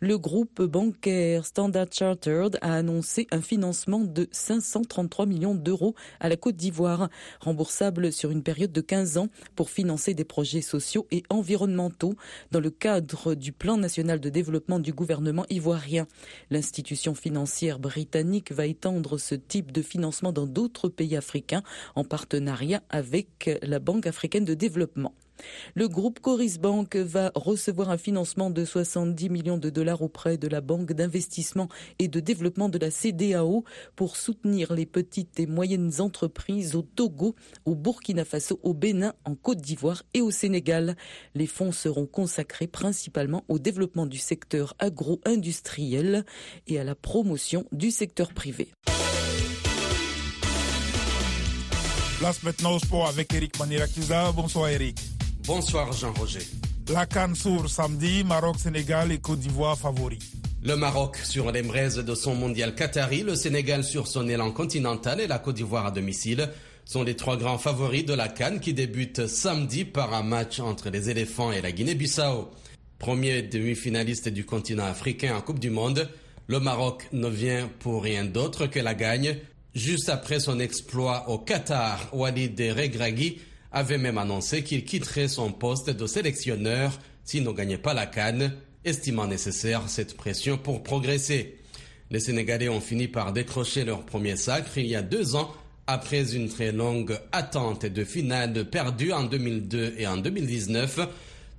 Le 0.00 0.18
groupe 0.18 0.62
bancaire 0.62 1.46
Standard 1.46 1.86
Chartered 1.92 2.58
a 2.60 2.74
annoncé 2.74 3.28
un 3.30 3.40
financement 3.40 4.00
de 4.00 4.28
533 4.32 5.26
millions 5.26 5.54
d'euros 5.54 5.94
à 6.18 6.28
la 6.28 6.36
Côte 6.36 6.56
d'Ivoire, 6.56 7.08
remboursable 7.52 8.12
sur 8.12 8.30
une 8.30 8.42
période 8.42 8.72
de 8.72 8.80
15 8.80 9.18
ans 9.18 9.28
pour 9.56 9.68
financer 9.68 10.14
des 10.14 10.24
projets 10.24 10.62
sociaux 10.62 11.06
et 11.10 11.22
environnementaux 11.28 12.14
dans 12.50 12.60
le 12.60 12.70
cadre 12.70 13.34
du 13.34 13.52
plan 13.52 13.76
national 13.76 14.20
de 14.20 14.30
développement 14.30 14.78
du 14.78 14.94
gouvernement 14.94 15.44
ivoirien. 15.50 16.06
L'institution 16.48 17.14
financière 17.14 17.78
britannique 17.78 18.52
va 18.52 18.64
étendre 18.64 19.18
ce 19.18 19.34
type 19.34 19.70
de 19.70 19.82
financement 19.82 20.32
dans 20.32 20.46
d'autres 20.46 20.88
pays 20.88 21.14
africains 21.14 21.62
en 21.94 22.04
partenariat 22.04 22.82
avec 22.88 23.50
la 23.60 23.80
Banque 23.80 24.06
africaine 24.06 24.46
de 24.46 24.54
développement. 24.54 25.12
Le 25.74 25.88
groupe 25.88 26.20
Coris 26.20 26.58
Bank 26.58 26.96
va 26.96 27.32
recevoir 27.34 27.90
un 27.90 27.98
financement 27.98 28.50
de 28.50 28.64
70 28.64 29.28
millions 29.30 29.58
de 29.58 29.70
dollars 29.70 30.02
auprès 30.02 30.36
de 30.36 30.48
la 30.48 30.60
Banque 30.60 30.92
d'investissement 30.92 31.68
et 31.98 32.08
de 32.08 32.20
développement 32.20 32.68
de 32.68 32.78
la 32.78 32.90
CDAO 32.90 33.64
pour 33.96 34.16
soutenir 34.16 34.72
les 34.72 34.86
petites 34.86 35.38
et 35.40 35.46
moyennes 35.46 35.92
entreprises 36.00 36.74
au 36.74 36.82
Togo, 36.82 37.34
au 37.64 37.74
Burkina 37.74 38.24
Faso, 38.24 38.60
au 38.62 38.74
Bénin, 38.74 39.14
en 39.24 39.34
Côte 39.34 39.60
d'Ivoire 39.60 40.02
et 40.14 40.20
au 40.20 40.30
Sénégal. 40.30 40.96
Les 41.34 41.46
fonds 41.46 41.72
seront 41.72 42.06
consacrés 42.06 42.66
principalement 42.66 43.44
au 43.48 43.58
développement 43.58 44.06
du 44.06 44.18
secteur 44.18 44.74
agro-industriel 44.78 46.24
et 46.66 46.78
à 46.78 46.84
la 46.84 46.94
promotion 46.94 47.66
du 47.72 47.90
secteur 47.90 48.32
privé. 48.32 48.68
Place 52.18 52.42
maintenant 52.44 52.74
au 52.74 52.78
sport 52.78 53.08
avec 53.08 53.34
Eric 53.34 53.58
Manirakiza. 53.58 54.30
Bonsoir 54.32 54.68
Eric. 54.68 54.96
Bonsoir 55.46 55.92
Jean-Roger. 55.92 56.46
La 56.92 57.04
Cannes 57.04 57.34
s'ouvre 57.34 57.68
samedi, 57.68 58.22
Maroc, 58.22 58.60
Sénégal 58.60 59.10
et 59.10 59.18
Côte 59.18 59.40
d'Ivoire 59.40 59.76
favoris. 59.76 60.20
Le 60.62 60.76
Maroc 60.76 61.16
sur 61.16 61.50
les 61.50 61.62
braises 61.62 61.96
de 61.96 62.14
son 62.14 62.36
mondial 62.36 62.76
Qatari, 62.76 63.22
le 63.24 63.34
Sénégal 63.34 63.82
sur 63.82 64.06
son 64.06 64.28
élan 64.28 64.52
continental 64.52 65.20
et 65.20 65.26
la 65.26 65.40
Côte 65.40 65.56
d'Ivoire 65.56 65.86
à 65.86 65.90
domicile 65.90 66.48
sont 66.84 67.02
les 67.02 67.16
trois 67.16 67.36
grands 67.36 67.58
favoris 67.58 68.04
de 68.04 68.14
la 68.14 68.28
Cannes 68.28 68.60
qui 68.60 68.72
débute 68.72 69.26
samedi 69.26 69.84
par 69.84 70.14
un 70.14 70.22
match 70.22 70.60
entre 70.60 70.90
les 70.90 71.10
éléphants 71.10 71.50
et 71.50 71.60
la 71.60 71.72
Guinée-Bissau. 71.72 72.48
Premier 73.00 73.42
demi-finaliste 73.42 74.28
du 74.28 74.44
continent 74.44 74.84
africain 74.86 75.34
en 75.34 75.40
Coupe 75.40 75.58
du 75.58 75.70
Monde, 75.70 76.08
le 76.46 76.60
Maroc 76.60 77.08
ne 77.12 77.28
vient 77.28 77.68
pour 77.80 78.04
rien 78.04 78.24
d'autre 78.24 78.66
que 78.68 78.78
la 78.78 78.94
gagne. 78.94 79.38
Juste 79.74 80.08
après 80.08 80.38
son 80.38 80.60
exploit 80.60 81.28
au 81.28 81.38
Qatar, 81.38 82.08
Walid 82.12 82.60
Regragui 82.60 83.40
avait 83.72 83.98
même 83.98 84.18
annoncé 84.18 84.62
qu'il 84.62 84.84
quitterait 84.84 85.28
son 85.28 85.50
poste 85.50 85.90
de 85.90 86.06
sélectionneur 86.06 86.98
s'il 87.24 87.44
ne 87.44 87.52
gagnait 87.52 87.78
pas 87.78 87.94
la 87.94 88.06
canne, 88.06 88.52
estimant 88.84 89.26
nécessaire 89.26 89.88
cette 89.88 90.16
pression 90.16 90.58
pour 90.58 90.82
progresser. 90.82 91.56
Les 92.10 92.20
Sénégalais 92.20 92.68
ont 92.68 92.80
fini 92.80 93.08
par 93.08 93.32
décrocher 93.32 93.84
leur 93.84 94.04
premier 94.04 94.36
sacre 94.36 94.76
il 94.76 94.86
y 94.86 94.96
a 94.96 95.02
deux 95.02 95.34
ans 95.34 95.50
après 95.86 96.34
une 96.34 96.48
très 96.48 96.72
longue 96.72 97.18
attente 97.32 97.86
de 97.86 98.04
finale 98.04 98.64
perdue 98.68 99.12
en 99.12 99.24
2002 99.24 99.94
et 99.98 100.06
en 100.06 100.16
2019. 100.18 101.00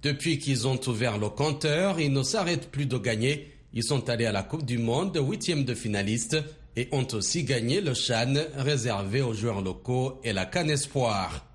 Depuis 0.04 0.38
qu'ils 0.38 0.68
ont 0.68 0.80
ouvert 0.88 1.18
le 1.18 1.30
compteur, 1.30 2.00
ils 2.00 2.12
ne 2.12 2.24
s'arrêtent 2.24 2.70
plus 2.70 2.86
de 2.86 2.98
gagner. 2.98 3.52
Ils 3.74 3.84
sont 3.84 4.10
allés 4.10 4.26
à 4.26 4.32
la 4.32 4.44
Coupe 4.44 4.66
du 4.66 4.78
Monde, 4.78 5.18
huitième 5.18 5.64
de 5.64 5.74
finaliste, 5.74 6.38
et 6.76 6.88
ont 6.92 7.08
aussi 7.14 7.44
gagné 7.44 7.82
le 7.82 7.94
Chan 7.94 8.34
réservé 8.56 9.22
aux 9.22 9.34
joueurs 9.34 9.62
locaux 9.62 10.20
et 10.24 10.34
la 10.34 10.46
Canne 10.46 10.70
Espoir. 10.70 11.46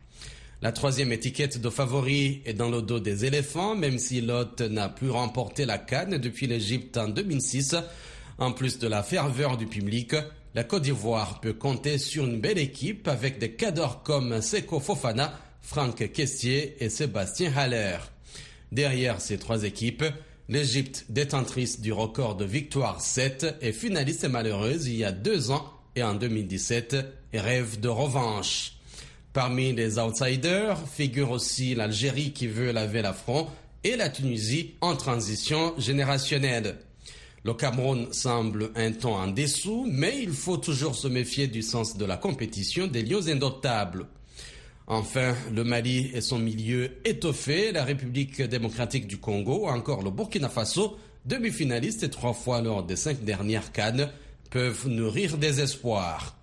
La 0.61 0.73
troisième 0.73 1.13
étiquette 1.13 1.61
de 1.61 1.71
favori 1.71 2.43
est 2.45 2.53
dans 2.53 2.69
le 2.69 2.83
dos 2.83 2.99
des 2.99 3.25
éléphants, 3.25 3.77
même 3.77 4.01
si 4.01 4.21
l'hôte 4.21 4.61
n'a 4.61 4.89
plus 4.89 5.09
remporté 5.09 5.65
la 5.65 5.79
canne 5.79 6.19
depuis 6.19 6.49
l'Égypte 6.49 6.97
en 6.97 7.07
2006. 7.07 7.77
En 8.39 8.51
plus 8.51 8.81
de 8.81 8.89
la 8.89 9.05
ferveur 9.05 9.57
du 9.57 9.67
public, 9.67 10.17
la 10.57 10.65
Côte 10.65 10.83
d'Ivoire 10.83 11.41
peut 11.41 11.53
compter 11.53 11.97
sur 11.97 12.25
une 12.25 12.41
belle 12.41 12.59
équipe 12.59 13.07
avec 13.07 13.39
des 13.39 13.53
cadors 13.53 14.03
comme 14.03 14.43
Seko 14.43 14.81
Fofana, 14.81 15.33
Franck 15.63 16.11
Kessier 16.13 16.75
et 16.83 16.89
Sébastien 16.89 17.53
Haller. 17.57 17.99
Derrière 18.73 19.21
ces 19.21 19.39
trois 19.39 19.63
équipes, 19.63 20.05
l'Égypte, 20.49 21.07
détentrice 21.09 21.81
du 21.81 21.93
record 21.93 22.35
de 22.35 22.45
victoire 22.45 23.01
7 23.01 23.59
et 23.61 23.73
finaliste 23.73 24.29
malheureuse 24.29 24.89
il 24.89 24.97
y 24.97 25.05
a 25.05 25.13
deux 25.13 25.53
ans 25.53 25.73
et 25.95 26.03
en 26.03 26.15
2017, 26.15 26.97
rêve 27.33 27.79
de 27.79 27.89
revanche. 27.89 28.78
Parmi 29.33 29.73
les 29.73 29.99
outsiders 29.99 30.79
figure 30.89 31.31
aussi 31.31 31.75
l'Algérie 31.75 32.33
qui 32.33 32.47
veut 32.47 32.73
laver 32.73 33.03
l'affront 33.03 33.47
et 33.85 33.97
la 33.97 34.09
Tunisie 34.09 34.75
en 34.81 34.97
transition 34.97 35.75
générationnelle. 35.79 36.79
Le 37.45 37.55
Cameroun 37.55 38.13
semble 38.13 38.71
un 38.75 38.93
ton 38.93 39.15
en 39.15 39.29
dessous, 39.29 39.87
mais 39.91 40.23
il 40.23 40.33
faut 40.33 40.57
toujours 40.57 40.95
se 40.97 41.09
méfier 41.09 41.47
du 41.47 41.63
sens 41.63 41.97
de 41.97 42.05
la 42.05 42.17
compétition 42.17 42.87
des 42.87 43.03
lions 43.03 43.29
indomptables. 43.29 44.07
Enfin, 44.87 45.35
le 45.55 45.65
Mali 45.65 46.11
et 46.15 46.23
son 46.23 46.39
milieu 46.39 46.91
étoffé, 47.05 47.73
la 47.73 47.85
République 47.85 48.41
démocratique 48.43 49.07
du 49.07 49.19
Congo, 49.19 49.69
encore 49.69 50.03
le 50.03 50.11
Burkina 50.11 50.49
Faso, 50.49 50.97
demi-finalistes 51.27 52.03
et 52.03 52.11
trois 52.11 52.33
fois 52.33 52.63
lors 52.63 52.83
des 52.83 52.97
cinq 52.97 53.23
dernières 53.23 53.71
cannes, 53.71 54.09
peuvent 54.51 54.89
nourrir 54.89 55.37
des 55.37 55.61
espoirs. 55.61 56.38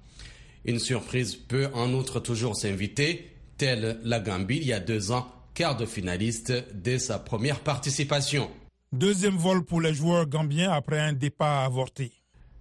Une 0.66 0.80
surprise 0.80 1.36
peut 1.36 1.70
en 1.74 1.94
outre 1.94 2.20
toujours 2.20 2.56
s'inviter, 2.56 3.32
telle 3.58 4.00
la 4.04 4.20
Gambie 4.20 4.58
il 4.58 4.68
y 4.68 4.74
a 4.74 4.80
deux 4.80 5.12
ans, 5.12 5.28
quart 5.54 5.78
de 5.78 5.86
finaliste 5.86 6.54
dès 6.74 6.98
sa 6.98 7.20
première 7.20 7.60
participation. 7.60 8.50
Deuxième 8.92 9.38
vol 9.38 9.64
pour 9.64 9.80
les 9.80 9.94
joueurs 9.94 10.26
gambiens 10.26 10.72
après 10.72 11.00
un 11.00 11.14
départ 11.14 11.66
avorté. 11.66 12.12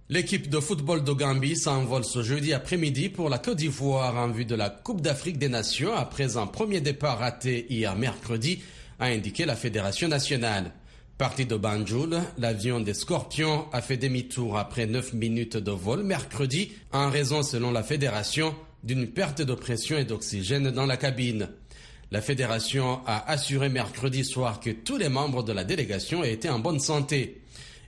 L'équipe 0.07 0.49
de 0.49 0.59
football 0.59 1.03
de 1.03 1.13
Gambie 1.13 1.55
s'envole 1.55 2.05
ce 2.05 2.21
jeudi 2.21 2.53
après-midi 2.53 3.09
pour 3.09 3.27
la 3.27 3.39
Côte 3.39 3.57
d'Ivoire 3.57 4.15
en 4.15 4.29
vue 4.29 4.45
de 4.45 4.53
la 4.53 4.69
Coupe 4.69 5.01
d'Afrique 5.01 5.39
des 5.39 5.49
Nations 5.49 5.95
après 5.95 6.37
un 6.37 6.45
premier 6.45 6.81
départ 6.81 7.17
raté 7.17 7.65
hier 7.71 7.95
mercredi, 7.95 8.61
a 8.99 9.05
indiqué 9.07 9.45
la 9.45 9.55
Fédération 9.55 10.07
nationale. 10.07 10.71
Parti 11.17 11.45
de 11.45 11.55
Banjul, 11.55 12.19
l'avion 12.37 12.81
des 12.81 12.93
Scorpions 12.93 13.67
a 13.71 13.81
fait 13.81 13.95
demi-tour 13.95 14.57
après 14.57 14.85
9 14.85 15.13
minutes 15.13 15.55
de 15.55 15.71
vol 15.71 16.03
mercredi 16.03 16.73
en 16.91 17.09
raison, 17.09 17.41
selon 17.41 17.71
la 17.71 17.83
fédération, 17.83 18.53
d'une 18.83 19.07
perte 19.07 19.41
de 19.41 19.53
pression 19.53 19.97
et 19.97 20.03
d'oxygène 20.03 20.71
dans 20.71 20.85
la 20.85 20.97
cabine. 20.97 21.47
La 22.11 22.19
fédération 22.19 22.99
a 23.05 23.31
assuré 23.31 23.69
mercredi 23.69 24.25
soir 24.25 24.59
que 24.59 24.71
tous 24.71 24.97
les 24.97 25.07
membres 25.07 25.41
de 25.41 25.53
la 25.53 25.63
délégation 25.63 26.21
étaient 26.21 26.49
en 26.49 26.59
bonne 26.59 26.81
santé. 26.81 27.41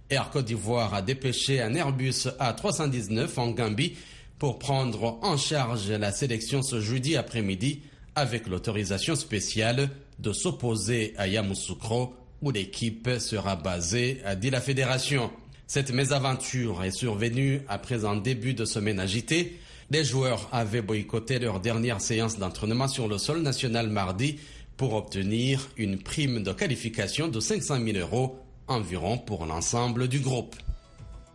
Air 0.10 0.30
Côte 0.30 0.46
d'Ivoire 0.46 0.94
a 0.94 1.02
dépêché 1.02 1.62
un 1.62 1.76
Airbus 1.76 2.30
A319 2.40 3.28
en 3.38 3.50
Gambie 3.52 3.98
pour 4.40 4.58
prendre 4.58 5.20
en 5.22 5.36
charge 5.36 5.92
la 5.92 6.14
sélection 6.14 6.62
ce 6.62 6.80
jeudi 6.80 7.18
après-midi 7.18 7.82
avec 8.16 8.48
l'autorisation 8.48 9.16
spéciale 9.16 9.90
de 10.18 10.32
s'opposer 10.32 11.14
à 11.18 11.28
Yamoussoukro 11.28 12.16
où 12.42 12.52
l'équipe 12.52 13.10
sera 13.20 13.56
basée, 13.56 14.22
a 14.26 14.36
dit 14.36 14.50
la 14.50 14.62
fédération. 14.62 15.32
Cette 15.66 15.92
mésaventure 15.92 16.84
est 16.84 16.92
survenue 16.92 17.62
après 17.68 18.06
un 18.06 18.16
début 18.16 18.54
de 18.54 18.66
semaine 18.66 19.00
agité. 19.00 19.60
Les 19.90 20.04
joueurs 20.04 20.50
avaient 20.52 20.82
boycotté 20.82 21.40
leur 21.40 21.60
dernière 21.60 22.02
séance 22.02 22.38
d'entraînement 22.38 22.88
sur 22.88 23.08
le 23.08 23.18
sol 23.18 23.42
national 23.42 23.90
mardi 23.90 24.40
pour 24.78 24.94
obtenir 24.94 25.70
une 25.78 25.98
prime 25.98 26.44
de 26.44 26.54
qualification 26.54 27.28
de 27.28 27.40
500 27.40 27.80
000 27.84 27.98
euros 27.98 28.40
environ 28.68 29.18
pour 29.18 29.46
l'ensemble 29.46 30.08
du 30.08 30.20
groupe. 30.20 30.56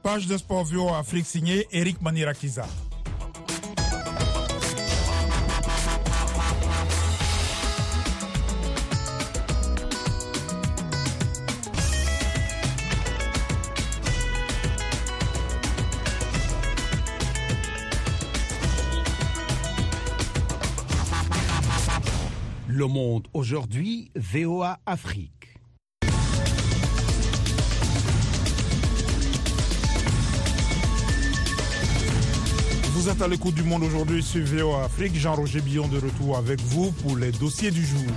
Page 0.03 0.27
de 0.27 0.37
sport 0.37 0.67
Afrique 0.97 1.27
signée 1.27 1.67
Eric 1.73 2.01
Manirakiza. 2.01 2.67
Aujourd'hui, 23.35 24.11
VOA 24.15 24.79
Afrique. 24.87 25.59
Vous 32.93 33.09
êtes 33.09 33.21
à 33.21 33.29
l'écoute 33.29 33.55
du 33.55 33.65
monde 33.65 33.83
aujourd'hui 33.83 34.23
sur 34.23 34.45
VOA 34.45 34.85
Afrique. 34.85 35.15
Jean-Roger 35.15 35.61
Billon 35.61 35.89
de 35.89 35.99
retour 35.99 36.39
avec 36.39 36.61
vous 36.61 36.91
pour 36.93 37.17
les 37.17 37.33
dossiers 37.33 37.71
du 37.71 37.85
jour. 37.85 38.11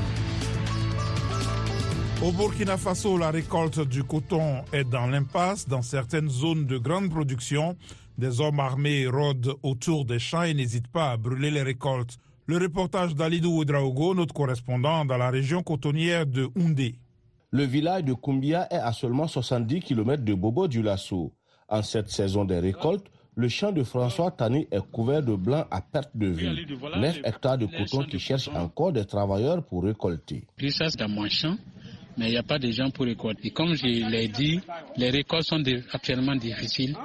Au 2.24 2.32
Burkina 2.32 2.78
Faso, 2.78 3.18
la 3.18 3.32
récolte 3.32 3.82
du 3.82 4.04
coton 4.04 4.64
est 4.72 4.86
dans 4.86 5.08
l'impasse. 5.08 5.68
Dans 5.68 5.82
certaines 5.82 6.30
zones 6.30 6.66
de 6.66 6.78
grande 6.78 7.10
production, 7.10 7.75
des 8.18 8.40
hommes 8.40 8.62
armés 8.62 9.08
rôdent 9.08 9.56
autour 9.62 10.06
des 10.06 10.20
champs 10.20 10.44
et 10.44 10.54
n'hésitent 10.54 10.88
pas 10.88 11.12
à 11.12 11.18
brûler 11.18 11.52
les 11.52 11.64
récoltes. 11.64 12.18
Le 12.48 12.58
reportage 12.60 13.16
d'Alidou 13.16 13.58
Ouedraogo, 13.58 14.14
notre 14.14 14.34
correspondant 14.36 15.04
dans 15.04 15.18
la 15.18 15.32
région 15.32 15.64
cotonnière 15.64 16.28
de 16.28 16.48
Houndé. 16.56 16.94
Le 17.50 17.64
village 17.64 18.04
de 18.04 18.14
Kumbia 18.14 18.68
est 18.70 18.75
à 18.75 18.92
seulement 18.94 19.28
70 19.28 19.80
km 19.80 20.24
de 20.24 20.34
Bobo 20.36 20.68
du 20.68 20.84
Lasso. 20.84 21.34
En 21.68 21.82
cette 21.82 22.10
saison 22.10 22.46
des 22.46 22.60
récoltes, 22.60 23.08
le 23.36 23.50
champ 23.50 23.72
de 23.72 23.82
François 23.84 24.30
Tani 24.30 24.68
est 24.70 24.92
couvert 24.92 25.24
de 25.24 25.36
blanc 25.36 25.66
à 25.72 25.82
perte 25.82 26.12
de 26.16 26.28
vue. 26.28 26.68
9 26.96 27.22
hectares 27.24 27.58
de 27.58 27.66
coton 27.66 28.04
qui 28.06 28.20
cherchent 28.20 28.50
encore 28.50 28.92
des 28.92 29.06
travailleurs 29.06 29.64
pour 29.66 29.84
récolter. 29.84 30.46
ça 30.70 30.86
dans 31.00 31.10
mon 31.10 31.28
champ, 31.28 31.58
mais 32.16 32.28
il 32.28 32.32
n'y 32.32 32.38
a 32.38 32.44
pas 32.44 32.60
de 32.60 32.70
gens 32.70 32.92
pour 32.92 33.06
récolter. 33.06 33.48
Et 33.48 33.52
comme 33.52 33.74
je 33.74 33.86
l'ai 33.88 34.28
dit, 34.28 34.60
les 34.98 35.10
récoltes 35.10 35.48
sont 35.48 35.64
actuellement 35.92 36.36
difficiles. 36.36 36.96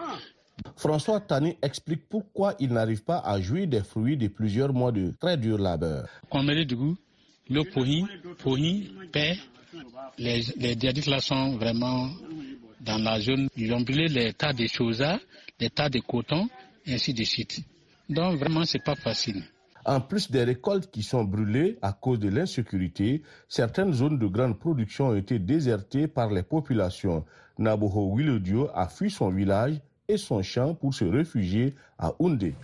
François 0.76 1.20
Tani 1.20 1.56
explique 1.62 2.08
pourquoi 2.08 2.54
il 2.58 2.72
n'arrive 2.72 3.02
pas 3.04 3.18
à 3.18 3.40
jouir 3.40 3.66
des 3.66 3.82
fruits 3.82 4.16
de 4.16 4.28
plusieurs 4.28 4.72
mois 4.72 4.92
de 4.92 5.12
très 5.20 5.36
dur 5.36 5.58
labeur. 5.58 6.06
le 6.32 7.64
pohin, 7.64 8.06
pohin, 8.38 8.80
paix, 9.12 9.36
les, 10.18 10.42
les 10.56 10.74
là 11.06 11.20
sont 11.20 11.56
vraiment 11.56 12.08
dans 12.80 12.98
la 12.98 13.20
zone. 13.20 13.48
Ils 13.56 13.72
ont 13.72 13.80
brûlé 13.80 14.08
les 14.08 14.32
tas 14.32 14.52
de 14.52 14.66
choses, 14.66 15.04
les 15.58 15.70
tas 15.70 15.88
de 15.88 15.98
coton, 16.00 16.48
ainsi 16.86 17.12
de 17.14 17.24
suite. 17.24 17.60
Donc 18.08 18.38
vraiment, 18.38 18.64
c'est 18.64 18.82
pas 18.84 18.94
facile. 18.96 19.42
En 19.84 20.00
plus 20.00 20.30
des 20.30 20.44
récoltes 20.44 20.90
qui 20.90 21.02
sont 21.02 21.24
brûlées 21.24 21.78
à 21.80 21.92
cause 21.92 22.18
de 22.18 22.28
l'insécurité, 22.28 23.22
certaines 23.48 23.92
zones 23.94 24.18
de 24.18 24.26
grande 24.26 24.58
production 24.58 25.08
ont 25.08 25.14
été 25.16 25.38
désertées 25.38 26.06
par 26.06 26.30
les 26.30 26.42
populations. 26.42 27.24
Naboho 27.58 28.12
Wilodio 28.14 28.68
a 28.74 28.88
fui 28.88 29.10
son 29.10 29.30
village 29.30 29.80
et 30.10 30.16
son 30.18 30.42
champ 30.42 30.74
pour 30.74 30.92
se 30.92 31.04
réfugier 31.04 31.74
à 31.98 32.12
Oundé. 32.18 32.54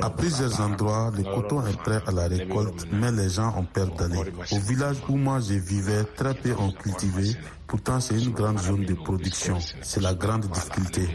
À 0.00 0.10
plusieurs 0.10 0.60
endroits, 0.60 1.12
le 1.14 1.22
coton 1.24 1.66
est 1.66 1.76
prêt 1.76 2.00
à 2.06 2.10
la 2.12 2.26
récolte, 2.28 2.86
mais 2.90 3.12
les 3.12 3.28
gens 3.28 3.54
ont 3.58 3.64
peur 3.64 3.88
d'aller. 3.94 4.18
Au 4.52 4.58
village 4.58 4.96
où 5.08 5.16
moi 5.16 5.40
je 5.40 5.54
vivais, 5.54 6.04
très 6.16 6.34
peu 6.34 6.54
ont 6.56 6.72
cultivé. 6.72 7.36
Pourtant, 7.66 8.00
c'est 8.00 8.18
une 8.22 8.30
grande 8.30 8.58
zone 8.58 8.84
de 8.84 8.94
production. 8.94 9.58
C'est 9.82 10.00
la 10.00 10.14
grande 10.14 10.46
difficulté. 10.50 11.08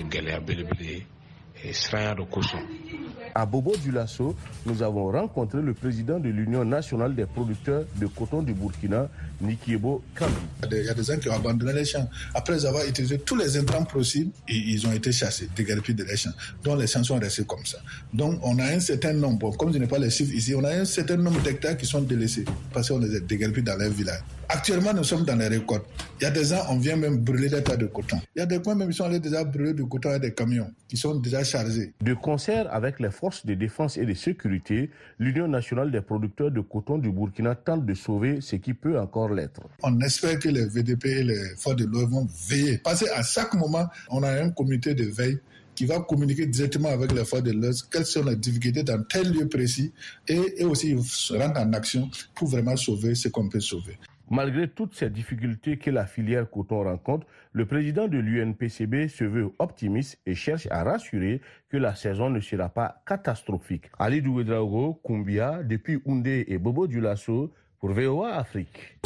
À 3.36 3.46
Bobo 3.46 3.76
du 3.76 3.92
Lasso, 3.92 4.36
nous 4.66 4.82
avons 4.82 5.12
rencontré 5.12 5.62
le 5.62 5.74
président 5.74 6.20
de 6.20 6.30
l'Union 6.30 6.66
nationale 6.66 7.16
des 7.16 7.26
producteurs 7.26 7.84
de 7.98 8.08
coton 8.08 8.42
du 8.42 8.54
Burkina, 8.54 9.10
Nikiebo 9.42 10.02
Kambi. 10.16 10.34
Il 10.72 10.86
y 10.86 10.90
a 10.90 10.94
des 10.94 11.04
gens 11.04 11.18
qui 11.18 11.30
ont 11.30 11.34
abandonné 11.34 11.74
les 11.74 11.86
champs. 11.86 12.10
Après 12.34 12.66
avoir 12.66 12.86
utilisé 12.86 13.20
tous 13.20 13.36
les 13.36 13.58
intrants 13.58 13.84
possibles, 13.84 14.32
ils 14.48 14.86
ont 14.88 14.92
été 14.92 15.12
chassés, 15.12 15.50
déguerpis 15.56 15.94
de 15.94 16.04
les 16.04 16.18
champs. 16.18 16.32
Donc 16.64 16.80
les 16.80 16.88
champs 16.88 17.04
sont 17.04 17.20
restés 17.20 17.44
comme 17.46 17.66
ça. 17.66 17.78
Donc 18.14 18.40
on 18.42 18.58
a 18.60 18.66
un 18.66 18.80
certain 18.80 19.14
nombre, 19.14 19.56
comme 19.58 19.72
je 19.74 19.78
n'ai 19.78 19.88
pas 19.88 20.00
les 20.00 20.10
chiffres 20.10 20.34
ici, 20.34 20.56
on 20.56 20.64
a 20.64 20.72
un 20.72 20.86
certain 20.86 21.18
nombre 21.18 21.42
d'hectares 21.42 21.78
qui 21.78 21.86
sont 21.86 22.02
délaissés 22.02 22.46
parce 22.74 22.90
qu'on 22.90 23.00
les 23.00 23.16
a 23.16 23.20
déguerpis 23.20 23.64
dans 23.64 23.78
les 23.78 23.90
villages. 23.90 24.22
Actuellement, 24.52 24.94
nous 24.96 25.04
sommes 25.04 25.26
dans 25.26 25.36
les 25.36 25.48
récoltes. 25.48 25.86
Il 26.20 26.24
y 26.24 26.28
a 26.28 26.32
des 26.32 26.52
ans, 26.54 26.66
on 26.72 26.80
vient 26.80 26.96
même 26.96 27.20
brûler 27.20 27.50
des 27.50 27.62
tas 27.62 27.78
de 27.78 27.86
coton. 27.86 28.20
Il 28.36 28.40
y 28.40 28.42
a 28.42 28.48
des 28.48 28.60
coins 28.60 28.74
même 28.74 28.90
qui 28.90 28.96
sont 28.96 29.04
allés 29.04 29.20
déjà 29.20 29.44
brûler 29.44 29.76
du 29.76 29.86
coton 29.86 30.10
avec 30.10 30.24
des 30.24 30.34
camions 30.34 30.72
qui 30.88 30.98
sont 30.98 31.14
déjà 31.20 31.44
chargés. 31.44 31.94
De 32.02 32.16
concert 32.16 32.68
avec 32.74 33.00
les 33.00 33.12
forces 33.12 33.46
de 33.46 33.54
défense 33.54 33.98
et 33.98 34.08
de 34.08 34.14
sécurité, 34.16 34.90
l'Union 35.20 35.48
nationale 35.48 35.92
des 35.92 36.02
producteurs 36.02 36.50
de 36.50 36.62
coton 36.62 36.98
du 36.98 37.12
Burkina 37.12 37.54
tente 37.54 37.86
de 37.86 37.94
sauver 37.94 38.42
ce 38.42 38.56
qui 38.56 38.74
peut 38.74 39.00
encore 39.00 39.30
l'être. 39.30 39.62
On 39.84 40.02
espère 40.02 40.40
que 40.40 40.50
les 40.50 40.66
VDP 40.66 41.06
et 41.06 41.24
les 41.24 41.56
forces 41.56 41.76
de 41.76 41.86
l'ONU 41.86 42.08
vont 42.10 42.28
veiller. 42.50 42.80
Parce 42.80 43.06
qu'à 43.06 43.22
chaque 43.22 43.54
moment, 43.54 43.88
on 44.10 44.24
a 44.24 44.32
un 44.32 44.50
comité 44.50 44.96
de 44.96 45.06
veille 45.06 45.38
qui 45.76 45.86
va 45.86 46.00
communiquer 46.00 46.48
directement 46.48 46.90
avec 46.90 47.12
les 47.12 47.24
forces 47.24 47.44
de 47.44 47.52
l'ordre, 47.52 47.78
quelles 47.92 48.06
sont 48.06 48.24
les 48.24 48.36
difficultés 48.36 48.82
dans 48.82 49.04
tel 49.04 49.32
lieu 49.32 49.48
précis, 49.48 49.94
et, 50.28 50.56
et 50.58 50.66
aussi 50.66 50.98
se 51.04 51.36
rendre 51.36 51.60
en 51.60 51.72
action 51.74 52.10
pour 52.34 52.48
vraiment 52.48 52.76
sauver 52.76 53.14
ce 53.14 53.28
qu'on 53.28 53.48
peut 53.48 53.60
sauver. 53.60 53.98
Malgré 54.32 54.68
toutes 54.68 54.94
ces 54.94 55.10
difficultés 55.10 55.78
que 55.78 55.90
la 55.90 56.06
filière 56.06 56.50
coton 56.50 56.84
rencontre, 56.84 57.26
le 57.52 57.66
président 57.66 58.08
de 58.08 58.20
l'UNPCB 58.20 59.08
se 59.08 59.24
veut 59.24 59.52
optimiste 59.58 60.20
et 60.28 60.36
cherche 60.36 60.68
à 60.70 60.84
rassurer 60.84 61.42
que 61.70 61.78
la 61.78 61.96
saison 61.96 62.30
ne 62.30 62.40
sera 62.40 62.70
pas 62.70 63.02
catastrophique. 63.08 63.86
Ali 63.98 64.22
Douedraogo, 64.22 65.02
Kumbia, 65.04 65.64
depuis 65.64 66.00
Oundé 66.06 66.46
et 66.48 66.60
Bobo 66.60 66.86
Dulasso 66.86 67.52
pour 67.80 67.92
VOA 67.92 68.36
Afrique. 68.36 69.00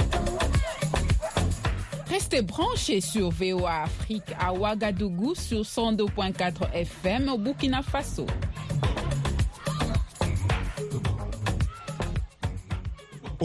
Restez 2.09 2.41
branchés 2.41 2.99
sur 2.99 3.29
VOA 3.29 3.83
Afrique 3.83 4.35
à 4.37 4.53
Ouagadougou 4.53 5.35
sur 5.35 5.61
102.4 5.61 6.71
FM 6.73 7.29
au 7.29 7.37
Burkina 7.37 7.81
Faso. 7.81 8.27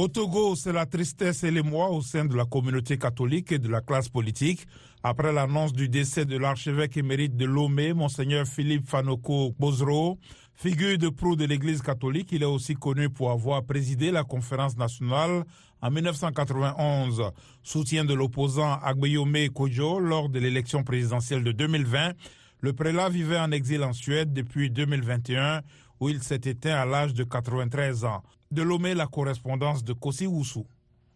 Au 0.00 0.06
Togo, 0.06 0.54
c'est 0.54 0.72
la 0.72 0.86
tristesse 0.86 1.42
et 1.42 1.50
l'émoi 1.50 1.90
au 1.90 2.02
sein 2.02 2.24
de 2.24 2.36
la 2.36 2.44
communauté 2.44 2.98
catholique 2.98 3.50
et 3.50 3.58
de 3.58 3.68
la 3.68 3.80
classe 3.80 4.08
politique 4.08 4.64
après 5.02 5.32
l'annonce 5.32 5.72
du 5.72 5.88
décès 5.88 6.24
de 6.24 6.36
l'archevêque 6.36 6.96
émérite 6.96 7.36
de 7.36 7.44
Lomé, 7.44 7.94
monseigneur 7.94 8.46
Philippe 8.46 8.88
Fanoko 8.88 9.56
Bozro. 9.58 10.20
Figure 10.54 10.98
de 10.98 11.08
proue 11.08 11.34
de 11.34 11.46
l'Église 11.46 11.82
catholique, 11.82 12.28
il 12.30 12.44
est 12.44 12.46
aussi 12.46 12.74
connu 12.74 13.10
pour 13.10 13.32
avoir 13.32 13.64
présidé 13.64 14.12
la 14.12 14.22
conférence 14.22 14.76
nationale 14.76 15.42
en 15.82 15.90
1991. 15.90 17.32
Soutien 17.64 18.04
de 18.04 18.14
l'opposant 18.14 18.78
Agbeyome 18.80 19.48
Kojo 19.52 19.98
lors 19.98 20.28
de 20.28 20.38
l'élection 20.38 20.84
présidentielle 20.84 21.42
de 21.42 21.50
2020, 21.50 22.12
le 22.60 22.72
prélat 22.72 23.08
vivait 23.08 23.40
en 23.40 23.50
exil 23.50 23.82
en 23.82 23.92
Suède 23.92 24.32
depuis 24.32 24.70
2021 24.70 25.62
où 25.98 26.08
il 26.08 26.22
s'est 26.22 26.42
éteint 26.44 26.76
à 26.76 26.84
l'âge 26.84 27.14
de 27.14 27.24
93 27.24 28.04
ans. 28.04 28.22
De 28.50 28.62
Lomé, 28.62 28.94
la 28.94 29.06
correspondance 29.06 29.84
de 29.84 29.92
Kossi 29.92 30.26
Woussou. 30.26 30.66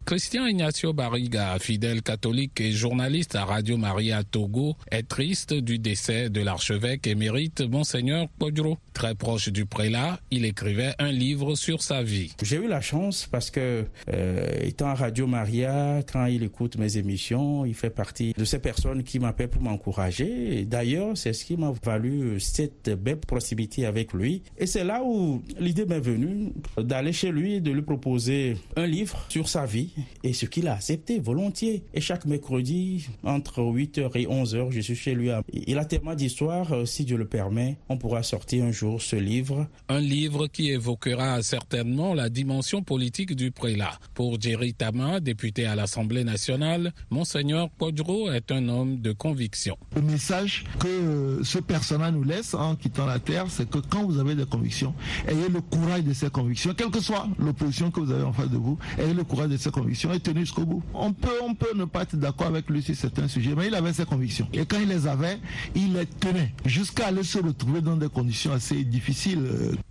Christian 0.05 0.47
Ignacio 0.47 0.91
Barriga, 0.91 1.57
fidèle 1.59 2.01
catholique 2.01 2.59
et 2.59 2.71
journaliste 2.73 3.35
à 3.35 3.45
Radio 3.45 3.77
Maria 3.77 4.25
Togo, 4.25 4.75
est 4.91 5.07
triste 5.07 5.53
du 5.53 5.79
décès 5.79 6.29
de 6.29 6.41
l'archevêque 6.41 7.07
émérite 7.07 7.61
Monseigneur 7.61 8.27
Podro. 8.37 8.77
Très 8.91 9.15
proche 9.15 9.47
du 9.47 9.65
prélat, 9.65 10.19
il 10.29 10.43
écrivait 10.43 10.93
un 10.99 11.11
livre 11.11 11.55
sur 11.55 11.81
sa 11.81 12.03
vie. 12.03 12.35
J'ai 12.43 12.57
eu 12.57 12.67
la 12.67 12.81
chance 12.81 13.27
parce 13.31 13.49
que, 13.49 13.85
euh, 14.11 14.59
étant 14.61 14.87
à 14.87 14.93
Radio 14.93 15.25
Maria, 15.25 16.01
quand 16.11 16.25
il 16.25 16.43
écoute 16.43 16.77
mes 16.77 16.97
émissions, 16.97 17.63
il 17.65 17.73
fait 17.73 17.89
partie 17.89 18.33
de 18.37 18.43
ces 18.43 18.59
personnes 18.59 19.03
qui 19.03 19.19
m'appellent 19.19 19.49
pour 19.49 19.61
m'encourager. 19.61 20.65
D'ailleurs, 20.65 21.15
c'est 21.15 21.31
ce 21.31 21.45
qui 21.45 21.55
m'a 21.55 21.71
valu 21.81 22.41
cette 22.41 22.89
belle 22.89 23.17
proximité 23.17 23.85
avec 23.85 24.11
lui. 24.11 24.43
Et 24.57 24.65
c'est 24.65 24.83
là 24.83 25.01
où 25.03 25.41
l'idée 25.57 25.85
m'est 25.85 25.99
venue 26.01 26.51
d'aller 26.77 27.13
chez 27.13 27.31
lui, 27.31 27.61
de 27.61 27.71
lui 27.71 27.81
proposer 27.83 28.57
un 28.75 28.85
livre 28.85 29.25
sur 29.29 29.47
sa 29.47 29.65
vie 29.65 29.92
et 30.23 30.33
ce 30.33 30.45
qu'il 30.45 30.67
a 30.67 30.73
accepté 30.73 31.19
volontiers. 31.19 31.83
Et 31.93 32.01
chaque 32.01 32.25
mercredi, 32.25 33.07
entre 33.23 33.61
8h 33.61 34.11
et 34.15 34.25
11h, 34.25 34.71
je 34.71 34.81
suis 34.81 34.95
chez 34.95 35.13
lui. 35.15 35.29
Il 35.53 35.77
a 35.77 35.85
tellement 35.85 36.15
d'histoires, 36.15 36.71
euh, 36.73 36.85
si 36.85 37.05
Dieu 37.05 37.17
le 37.17 37.27
permet, 37.27 37.77
on 37.89 37.97
pourra 37.97 38.23
sortir 38.23 38.63
un 38.63 38.71
jour 38.71 39.01
ce 39.01 39.15
livre. 39.15 39.67
Un 39.89 39.99
livre 39.99 40.47
qui 40.47 40.71
évoquera 40.71 41.41
certainement 41.41 42.13
la 42.13 42.29
dimension 42.29 42.83
politique 42.83 43.35
du 43.35 43.51
prélat. 43.51 43.99
Pour 44.13 44.39
Jerry 44.39 44.73
Tama, 44.73 45.19
député 45.19 45.65
à 45.65 45.75
l'Assemblée 45.75 46.23
nationale, 46.23 46.93
Monseigneur 47.09 47.69
Podro 47.69 48.31
est 48.31 48.51
un 48.51 48.67
homme 48.69 48.99
de 48.99 49.11
conviction. 49.11 49.77
Le 49.95 50.01
message 50.01 50.65
que 50.79 51.41
ce 51.43 51.59
personnage 51.59 52.13
nous 52.13 52.23
laisse 52.23 52.53
en 52.53 52.75
quittant 52.75 53.05
la 53.05 53.19
terre, 53.19 53.45
c'est 53.49 53.69
que 53.69 53.79
quand 53.79 54.05
vous 54.05 54.19
avez 54.19 54.35
des 54.35 54.45
convictions, 54.45 54.93
ayez 55.27 55.49
le 55.49 55.61
courage 55.61 56.03
de 56.03 56.13
ces 56.13 56.29
convictions, 56.29 56.73
quelle 56.73 56.89
que 56.89 57.01
soit 57.01 57.27
l'opposition 57.39 57.91
que 57.91 57.99
vous 57.99 58.11
avez 58.11 58.23
en 58.23 58.33
face 58.33 58.49
de 58.49 58.57
vous, 58.57 58.77
ayez 58.97 59.13
le 59.13 59.23
courage 59.23 59.49
de 59.49 59.57
ces 59.57 59.69
convictions 59.69 59.82
et 59.89 60.19
tenez 60.19 60.41
jusqu'au 60.41 60.65
bout. 60.65 60.83
On 60.93 61.13
peut, 61.13 61.29
on 61.43 61.53
peut 61.55 61.75
ne 61.75 61.85
pas 61.85 62.03
être 62.03 62.15
d'accord 62.15 62.47
avec 62.47 62.69
lui 62.69 62.81
sur 62.81 62.95
certains 62.95 63.27
sujets, 63.27 63.53
mais 63.55 63.67
il 63.67 63.75
avait 63.75 63.93
ses 63.93 64.05
convictions. 64.05 64.47
Et 64.53 64.65
quand 64.65 64.79
il 64.79 64.87
les 64.89 65.07
avait, 65.07 65.37
il 65.75 65.93
les 65.93 66.05
tenait 66.05 66.53
jusqu'à 66.65 67.07
aller 67.07 67.23
se 67.23 67.39
retrouver 67.39 67.81
dans 67.81 67.97
des 67.97 68.09
conditions 68.09 68.51
assez 68.53 68.83
difficiles. 68.83 69.43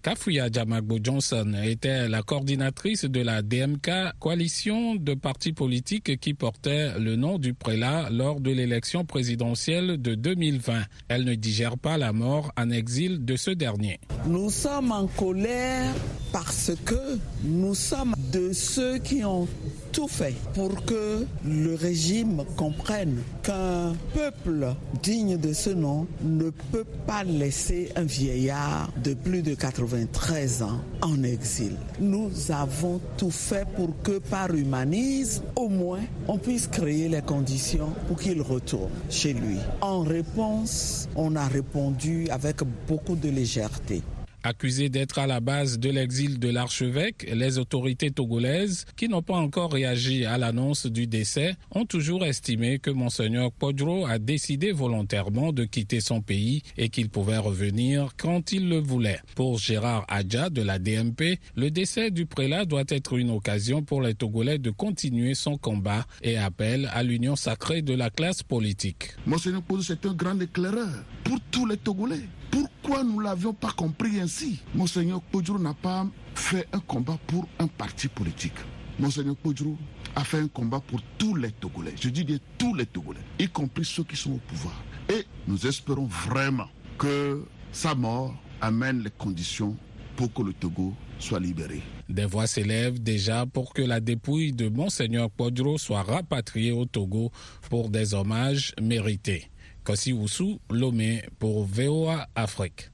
Kafuya 0.03 0.51
Jamagbo 0.51 0.99
Johnson 1.03 1.55
était 1.65 2.09
la 2.09 2.23
coordinatrice 2.23 3.05
de 3.05 3.21
la 3.21 3.43
DMK, 3.43 3.91
coalition 4.19 4.95
de 4.95 5.15
partis 5.15 5.53
politiques 5.53 6.19
qui 6.21 6.35
portait 6.35 6.99
le 6.99 7.17
nom 7.17 7.39
du 7.39 7.55
prélat 7.55 8.09
lors 8.11 8.41
de 8.41 8.51
l'élection 8.51 9.05
présidentielle 9.05 10.01
de 10.01 10.15
2020. 10.15 10.83
Elle 11.09 11.25
ne 11.25 11.35
digère 11.35 11.79
pas 11.79 11.99
la 11.99 12.13
mort 12.13 12.53
en 12.57 12.71
exil 12.71 13.25
de 13.25 13.37
ce 13.37 13.51
dernier. 13.51 14.01
Nous 14.27 14.51
sommes 14.51 14.93
en 14.93 15.07
colère 15.07 15.93
parce 16.33 16.73
que 16.85 17.19
nous 17.45 17.75
sommes 17.75 18.15
de 18.33 18.53
ceux 18.53 18.99
qui 18.99 19.25
ont 19.25 19.47
tout 19.93 20.09
fait 20.09 20.35
pour 20.55 20.85
que 20.85 21.27
le 21.45 21.75
régime 21.75 22.45
comprenne 22.57 23.19
qu'un 23.43 23.93
peuple 24.15 24.75
digne 25.03 25.37
de 25.37 25.53
ce 25.53 25.71
nom 25.71 26.07
ne 26.23 26.51
peut 26.73 26.87
pas 27.07 27.25
laisser 27.25 27.91
un 27.97 28.05
vieillard 28.05 28.91
de 29.05 29.13
plus 29.13 29.43
de 29.43 29.55
93 29.55 30.63
ans 30.63 30.81
en 31.03 31.23
exil. 31.23 31.77
Nous 32.01 32.31
avons 32.51 33.01
tout 33.19 33.31
fait 33.31 33.67
pour 33.77 33.91
que 34.03 34.19
par 34.19 34.55
humanisme, 34.55 35.45
au 35.57 35.69
moins, 35.69 36.01
on 36.27 36.39
puisse 36.39 36.67
créer 36.67 37.09
les 37.09 37.23
conditions 37.23 37.91
pour 38.09 38.19
qu'il 38.19 38.41
retourne 38.41 38.91
chez 39.11 39.35
lui. 39.35 39.59
En 39.83 40.03
réponse, 40.03 41.09
on 41.17 41.37
a 41.37 41.47
répondu 41.47 42.29
avec 42.31 42.63
beaucoup 42.89 43.17
de 43.17 43.29
légèreté. 43.29 44.03
Accusés 44.45 44.89
d'être 44.89 45.21
à 45.21 45.29
la 45.29 45.39
base 45.39 45.79
de 45.79 45.89
l'exil 45.89 46.41
de 46.41 46.49
l'archevêque, 46.49 47.29
les 47.33 47.59
autorités 47.59 48.11
togolaises, 48.11 48.87
qui 48.97 49.09
n'ont 49.09 49.23
pas 49.23 49.37
encore 49.37 49.73
réagi 49.73 50.25
à 50.25 50.37
l'annonce 50.37 50.87
du 50.87 51.07
décès, 51.07 51.55
ont 51.71 51.85
toujours 51.85 52.25
estimé 52.25 52.81
que 52.81 52.91
Monseigneur 52.91 53.53
Podro 53.53 54.05
a 54.07 54.19
décidé 54.19 54.73
volontairement 54.73 55.53
de 55.53 55.65
quitter 55.65 56.01
son 56.01 56.23
pays 56.23 56.63
et 56.77 56.89
qu'il 56.89 57.09
pouvait 57.09 57.39
revenir 57.39 58.11
quand 58.17 58.51
il 58.51 58.69
le 58.69 58.79
voulait. 58.79 59.21
Pour 59.37 59.59
Gérard 59.59 60.05
Adja 60.09 60.51
de 60.51 60.63
la 60.63 60.81
DMP, 60.81 61.39
le 61.55 61.71
décès 61.71 62.11
du 62.11 62.27
prélat 62.27 62.65
doit 62.65 62.85
être 62.89 63.17
une 63.17 63.31
occasion 63.31 63.83
pour 63.83 64.03
les 64.03 64.15
Togolais 64.15 64.59
de 64.59 64.71
continuer 64.71 65.35
son 65.35 65.57
combat 65.57 66.05
et 66.23 66.37
appelle 66.37 66.91
à 66.93 67.05
l'union 67.05 67.37
sacrée 67.37 67.83
de 67.83 67.95
la 67.95 68.11
classe 68.11 68.43
politique. 68.43 69.11
Monseigneur 69.25 69.63
Podro, 69.63 69.83
c'est 69.85 70.05
un 70.05 70.15
grand 70.15 70.39
éclaireur 70.41 70.89
pour 71.23 71.39
tous 71.53 71.67
les 71.67 71.77
Togolais. 71.77 72.27
Pourquoi 72.53 73.03
nous 73.03 73.19
ne 73.19 73.25
l'avions 73.25 73.55
pas 73.55 73.73
compris 73.73 74.21
ainsi? 74.21 74.61
Monseigneur 74.75 75.23
Podjou 75.23 75.59
n'a 75.59 75.73
pas 75.73 76.07
fait 76.35 76.69
un 76.73 76.81
combat 76.81 77.19
pour 77.27 77.49
un 77.59 77.67
parti 77.67 78.09
politique. 78.09 78.53
Monseigneur 78.99 79.37
Podjou 79.37 79.79
a 80.15 80.23
fait 80.23 80.39
un 80.39 80.49
combat 80.49 80.81
pour 80.81 81.01
tous 81.17 81.35
les 81.35 81.51
Togolais. 81.53 81.95
Je 81.99 82.11
dis 82.11 82.25
bien 82.25 82.39
tous 82.59 82.75
les 82.75 82.85
Togolais, 82.85 83.23
y 83.39 83.49
compris 83.49 83.87
ceux 83.87 84.05
qui 84.05 84.17
sont 84.17 84.33
au 84.33 84.41
pouvoir. 84.47 84.75
Et 85.09 85.25
nous 85.49 85.67
espérons 85.67 86.05
vraiment 86.07 86.69
que 86.99 87.43
sa 87.73 87.95
mort 87.95 88.35
amène 88.61 89.03
les 89.03 89.11
conditions 89.11 89.75
pour 90.15 90.31
que 90.33 90.43
le 90.43 90.53
Togo 90.53 90.93
soit 91.19 91.41
libéré. 91.41 91.81
Des 92.11 92.27
voix 92.27 92.47
s'élèvent 92.47 93.03
déjà 93.03 93.47
pour 93.47 93.73
que 93.73 93.81
la 93.81 94.01
dépouille 94.01 94.53
de 94.53 94.69
Monseigneur 94.69 95.31
Podro 95.31 95.79
soit 95.79 96.03
rapatriée 96.03 96.73
au 96.73 96.85
Togo 96.85 97.33
pour 97.71 97.89
des 97.89 98.13
hommages 98.13 98.75
mérités. 98.81 99.49
Kossi 99.85 100.13
Oussou, 100.13 100.61
Lomé 100.71 101.25
pour 101.41 101.65
VOA 101.65 102.29
Afrique. 102.37 102.91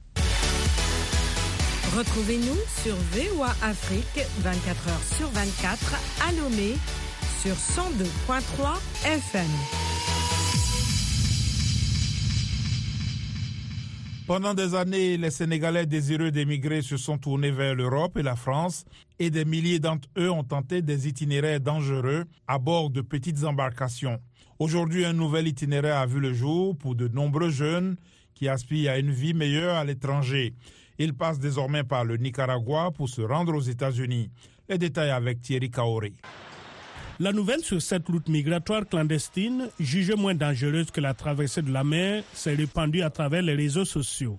Retrouvez-nous 1.95 2.57
sur 2.83 2.95
VOA 3.13 3.49
Afrique 3.61 4.25
24 4.39 4.87
h 4.87 5.17
sur 5.17 5.27
24 5.29 5.95
à 6.27 6.31
Lomé 6.31 6.73
sur 7.43 7.53
102.3 7.53 9.05
FM. 9.05 9.45
Pendant 14.25 14.53
des 14.55 14.73
années, 14.75 15.17
les 15.17 15.31
Sénégalais 15.31 15.85
désireux 15.85 16.31
d'émigrer 16.31 16.81
se 16.81 16.97
sont 16.97 17.17
tournés 17.19 17.51
vers 17.51 17.75
l'Europe 17.75 18.17
et 18.17 18.23
la 18.23 18.35
France 18.35 18.85
et 19.19 19.29
des 19.29 19.45
milliers 19.45 19.79
d'entre 19.79 20.07
eux 20.17 20.29
ont 20.31 20.43
tenté 20.43 20.81
des 20.81 21.07
itinéraires 21.07 21.59
dangereux 21.59 22.25
à 22.47 22.57
bord 22.57 22.89
de 22.89 23.01
petites 23.01 23.43
embarcations. 23.43 24.19
Aujourd'hui, 24.59 25.05
un 25.05 25.13
nouvel 25.13 25.47
itinéraire 25.47 25.95
a 25.95 26.05
vu 26.05 26.19
le 26.19 26.33
jour 26.33 26.77
pour 26.77 26.93
de 26.93 27.07
nombreux 27.07 27.49
jeunes 27.49 27.95
qui 28.35 28.49
aspirent 28.49 28.91
à 28.91 28.97
une 28.97 29.09
vie 29.09 29.33
meilleure 29.33 29.77
à 29.77 29.85
l'étranger. 29.85 30.53
Ils 30.97 31.13
passent 31.13 31.39
désormais 31.39 31.85
par 31.85 32.03
le 32.03 32.17
Nicaragua 32.17 32.91
pour 32.91 33.07
se 33.07 33.21
rendre 33.21 33.55
aux 33.55 33.61
États-Unis. 33.61 34.29
Les 34.67 34.77
détails 34.77 35.11
avec 35.11 35.39
Thierry 35.39 35.71
Kaori. 35.71 36.13
La 37.21 37.31
nouvelle 37.31 37.61
sur 37.61 37.81
cette 37.81 38.05
route 38.09 38.27
migratoire 38.27 38.85
clandestine, 38.85 39.69
jugée 39.79 40.15
moins 40.15 40.35
dangereuse 40.35 40.91
que 40.91 40.99
la 40.99 41.13
traversée 41.13 41.61
de 41.61 41.71
la 41.71 41.85
mer, 41.85 42.25
s'est 42.33 42.55
répandue 42.55 43.01
à 43.01 43.09
travers 43.09 43.41
les 43.41 43.55
réseaux 43.55 43.85
sociaux. 43.85 44.37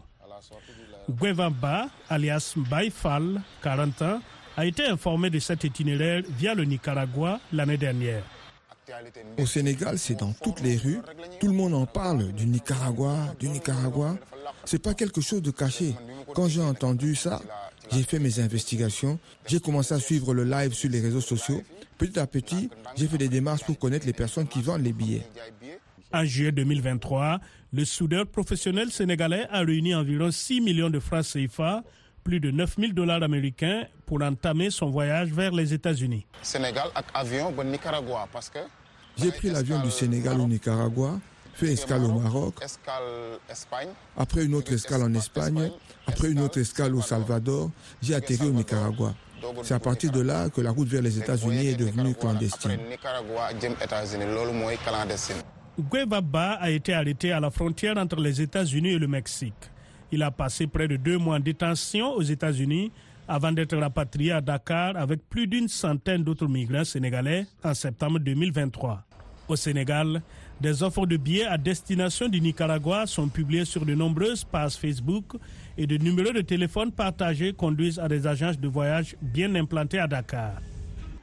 Guevamba, 1.09 1.89
alias 2.11 2.55
Baifal, 2.71 3.41
40 3.63 4.03
ans, 4.03 4.21
a 4.59 4.67
été 4.67 4.85
informé 4.85 5.31
de 5.31 5.39
cet 5.39 5.65
itinéraire 5.65 6.23
via 6.37 6.55
le 6.55 6.65
Nicaragua 6.65 7.41
l'année 7.55 7.79
dernière. 7.79 8.23
Au 9.39 9.47
Sénégal, 9.47 9.99
c'est 9.99 10.15
dans 10.19 10.33
toutes 10.33 10.61
les 10.61 10.77
rues. 10.77 10.99
Tout 11.41 11.47
le 11.47 11.53
monde 11.53 11.75
en 11.75 11.87
parle 11.87 12.33
du 12.33 12.47
Nicaragua, 12.47 13.17
du 13.39 13.49
Nicaragua. 13.49 14.17
C'est 14.65 14.83
pas 14.83 14.95
quelque 14.95 15.21
chose 15.21 15.43
de 15.43 15.51
caché. 15.51 15.95
Quand 16.35 16.49
j'ai 16.49 16.61
entendu 16.63 17.15
ça, 17.15 17.41
j'ai 17.93 18.03
fait 18.03 18.19
mes 18.19 18.39
investigations. 18.41 19.19
J'ai 19.47 19.61
commencé 19.61 19.95
à 19.95 19.99
suivre 19.99 20.35
le 20.35 20.45
live 20.45 20.73
sur 20.75 20.91
les 20.91 21.01
réseaux 21.01 21.21
sociaux. 21.21 21.63
Petit 21.99 22.19
à 22.19 22.27
petit, 22.27 22.71
j'ai 22.97 23.07
fait 23.07 23.19
des 23.19 23.29
démarches 23.29 23.65
pour 23.65 23.79
connaître 23.79 24.07
les 24.07 24.13
personnes 24.13 24.47
qui 24.49 24.63
vendent 24.63 24.83
les 24.85 24.93
billets. 24.93 25.27
En 26.13 26.25
juillet 26.25 26.53
2023, 26.53 27.41
le 27.73 27.85
soudeur 27.85 28.27
professionnel 28.27 28.91
sénégalais 28.91 29.47
a 29.51 29.61
réuni 29.61 29.95
environ 29.95 30.31
6 30.31 30.61
millions 30.61 30.91
de 30.91 30.99
francs 30.99 31.25
CFA, 31.25 31.85
plus 32.25 32.41
de 32.41 32.51
9 32.51 32.77
000 32.79 32.93
dollars 32.93 33.23
américains, 33.23 33.85
pour 34.07 34.23
entamer 34.23 34.71
son 34.71 34.91
voyage 34.91 35.29
vers 35.31 35.53
les 35.53 35.73
États-Unis. 35.73 36.27
Sénégal 36.43 36.89
avion 37.15 37.53
Nicaragua 37.65 38.29
parce 38.33 38.51
que 38.51 38.59
j'ai 39.23 39.31
pris 39.33 39.51
l'avion 39.51 39.81
du 39.83 39.91
Sénégal 39.91 40.41
au 40.41 40.47
Nicaragua, 40.47 41.19
fait 41.55 41.73
escale 41.73 42.05
au 42.05 42.19
Maroc, 42.19 42.55
après 44.17 44.45
une 44.45 44.55
autre 44.55 44.73
escale 44.73 45.03
en 45.03 45.15
Espagne, 45.15 45.71
après 46.07 46.31
une 46.31 46.41
autre 46.41 46.59
escale 46.59 46.95
au 46.95 47.03
Salvador, 47.03 47.71
j'ai 48.03 48.15
atterri 48.15 48.47
au 48.49 48.53
Nicaragua. 48.53 49.15
C'est 49.63 49.75
à 49.75 49.79
partir 49.81 50.11
de 50.13 50.21
là 50.21 50.51
que 50.51 50.61
la 50.61 50.71
route 50.71 50.89
vers 50.89 51.03
les 51.03 51.19
États-Unis 51.19 51.69
est 51.69 51.75
devenue 51.77 52.15
clandestine. 52.15 52.79
Guevaba 55.91 56.53
a 56.61 56.71
été 56.71 56.93
arrêté 56.93 57.33
à 57.33 57.41
la 57.41 57.51
frontière 57.51 57.97
entre 57.97 58.17
les 58.17 58.41
États-Unis 58.41 58.91
et 58.91 58.99
le 58.99 59.09
Mexique. 59.09 59.55
Il 60.13 60.23
a 60.23 60.31
passé 60.31 60.67
près 60.67 60.89
de 60.89 60.97
deux 60.97 61.17
mois 61.19 61.37
en 61.37 61.41
détention 61.41 62.13
aux 62.15 62.23
États-Unis 62.23 62.91
avant 63.29 63.53
d'être 63.53 63.77
rapatrié 63.77 64.33
à 64.33 64.41
Dakar 64.41 64.97
avec 64.97 65.21
plus 65.29 65.47
d'une 65.47 65.69
centaine 65.69 66.25
d'autres 66.25 66.49
migrants 66.49 66.85
sénégalais 66.85 67.47
en 67.63 67.75
septembre 67.75 68.19
2023. 68.19 69.05
Au 69.51 69.57
Sénégal, 69.57 70.23
des 70.61 70.81
offres 70.85 71.07
de 71.07 71.17
billets 71.17 71.45
à 71.45 71.59
destination 71.59 72.29
du 72.29 72.41
Nicaragua 72.41 73.05
sont 73.09 73.27
publiées 73.27 73.65
sur 73.65 73.85
de 73.85 73.97
nombreuses 73.97 74.45
pages 74.45 74.75
Facebook 74.77 75.25
et 75.77 75.89
de 75.89 75.97
numéros 75.97 76.33
de 76.33 76.41
téléphone 76.41 76.93
partagés 76.93 77.53
conduisent 77.53 77.99
à 77.99 78.07
des 78.07 78.29
agences 78.29 78.61
de 78.61 78.69
voyage 78.69 79.17
bien 79.21 79.53
implantées 79.57 79.99
à 79.99 80.07
Dakar. 80.07 80.53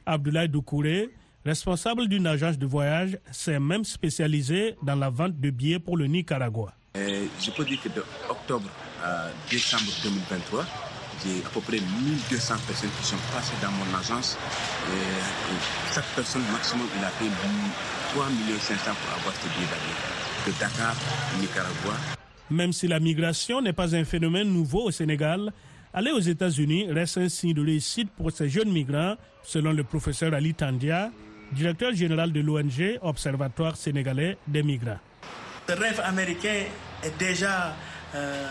Abdoulaye 0.05 0.49
Doukouré, 0.49 1.09
responsable 1.45 2.09
d'une 2.09 2.27
agence 2.27 2.57
de 2.57 2.65
voyage, 2.65 3.17
s'est 3.31 3.61
même 3.61 3.85
spécialisé 3.85 4.75
dans 4.83 4.95
la 4.95 5.09
vente 5.09 5.39
de 5.39 5.49
billets 5.49 5.79
pour 5.79 5.95
le 5.95 6.07
Nicaragua. 6.07 6.73
je 6.95 7.51
peux 7.55 7.63
dire 7.63 7.81
que 7.81 7.87
de 7.87 8.03
octobre 8.29 8.67
à 9.01 9.27
décembre 9.49 9.89
2023, 10.03 10.65
j'ai 11.23 11.43
à 11.45 11.49
peu 11.49 11.61
près 11.61 11.79
1200 11.79 12.55
personnes 12.67 12.89
qui 12.99 13.07
sont 13.07 13.17
passées 13.33 13.55
dans 13.61 13.71
mon 13.71 13.97
agence. 13.97 14.37
Et, 14.93 15.93
chaque 15.93 16.05
personne, 16.15 16.43
maximum, 16.51 16.87
il 16.97 17.03
a 17.03 17.09
payé 17.17 17.31
3 18.17 18.25
500 18.59 18.91
pour 18.99 19.19
avoir 19.19 19.33
ce 19.35 19.47
billet 19.49 19.67
d'avion. 19.69 20.47
De 20.47 20.51
Dakar, 20.59 20.95
Nicaragua. 21.39 21.93
Même 22.49 22.73
si 22.73 22.87
la 22.87 22.99
migration 22.99 23.61
n'est 23.61 23.73
pas 23.73 23.95
un 23.95 24.03
phénomène 24.05 24.51
nouveau 24.51 24.85
au 24.85 24.91
Sénégal, 24.91 25.53
aller 25.93 26.09
aux 26.09 26.19
États-Unis 26.19 26.87
reste 26.91 27.19
un 27.19 27.29
signe 27.29 27.53
de 27.53 27.63
réussite 27.63 28.09
pour 28.17 28.31
ces 28.31 28.49
jeunes 28.49 28.71
migrants, 28.71 29.17
selon 29.43 29.71
le 29.71 29.83
professeur 29.83 30.33
Ali 30.33 30.55
Tandia, 30.55 31.11
directeur 31.51 31.93
général 31.93 32.31
de 32.31 32.39
l'ONG 32.41 32.97
Observatoire 33.03 33.75
sénégalais 33.77 34.37
des 34.47 34.63
migrants. 34.63 34.97
Le 35.67 35.75
rêve 35.75 36.01
américain 36.03 36.63
est 37.03 37.17
déjà 37.19 37.75
euh, 38.15 38.47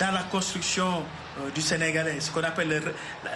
dans 0.00 0.12
la 0.12 0.22
construction 0.30 1.02
euh, 1.40 1.50
du 1.54 1.60
Sénégalais, 1.60 2.20
ce 2.20 2.30
qu'on 2.30 2.42
appelle 2.42 2.82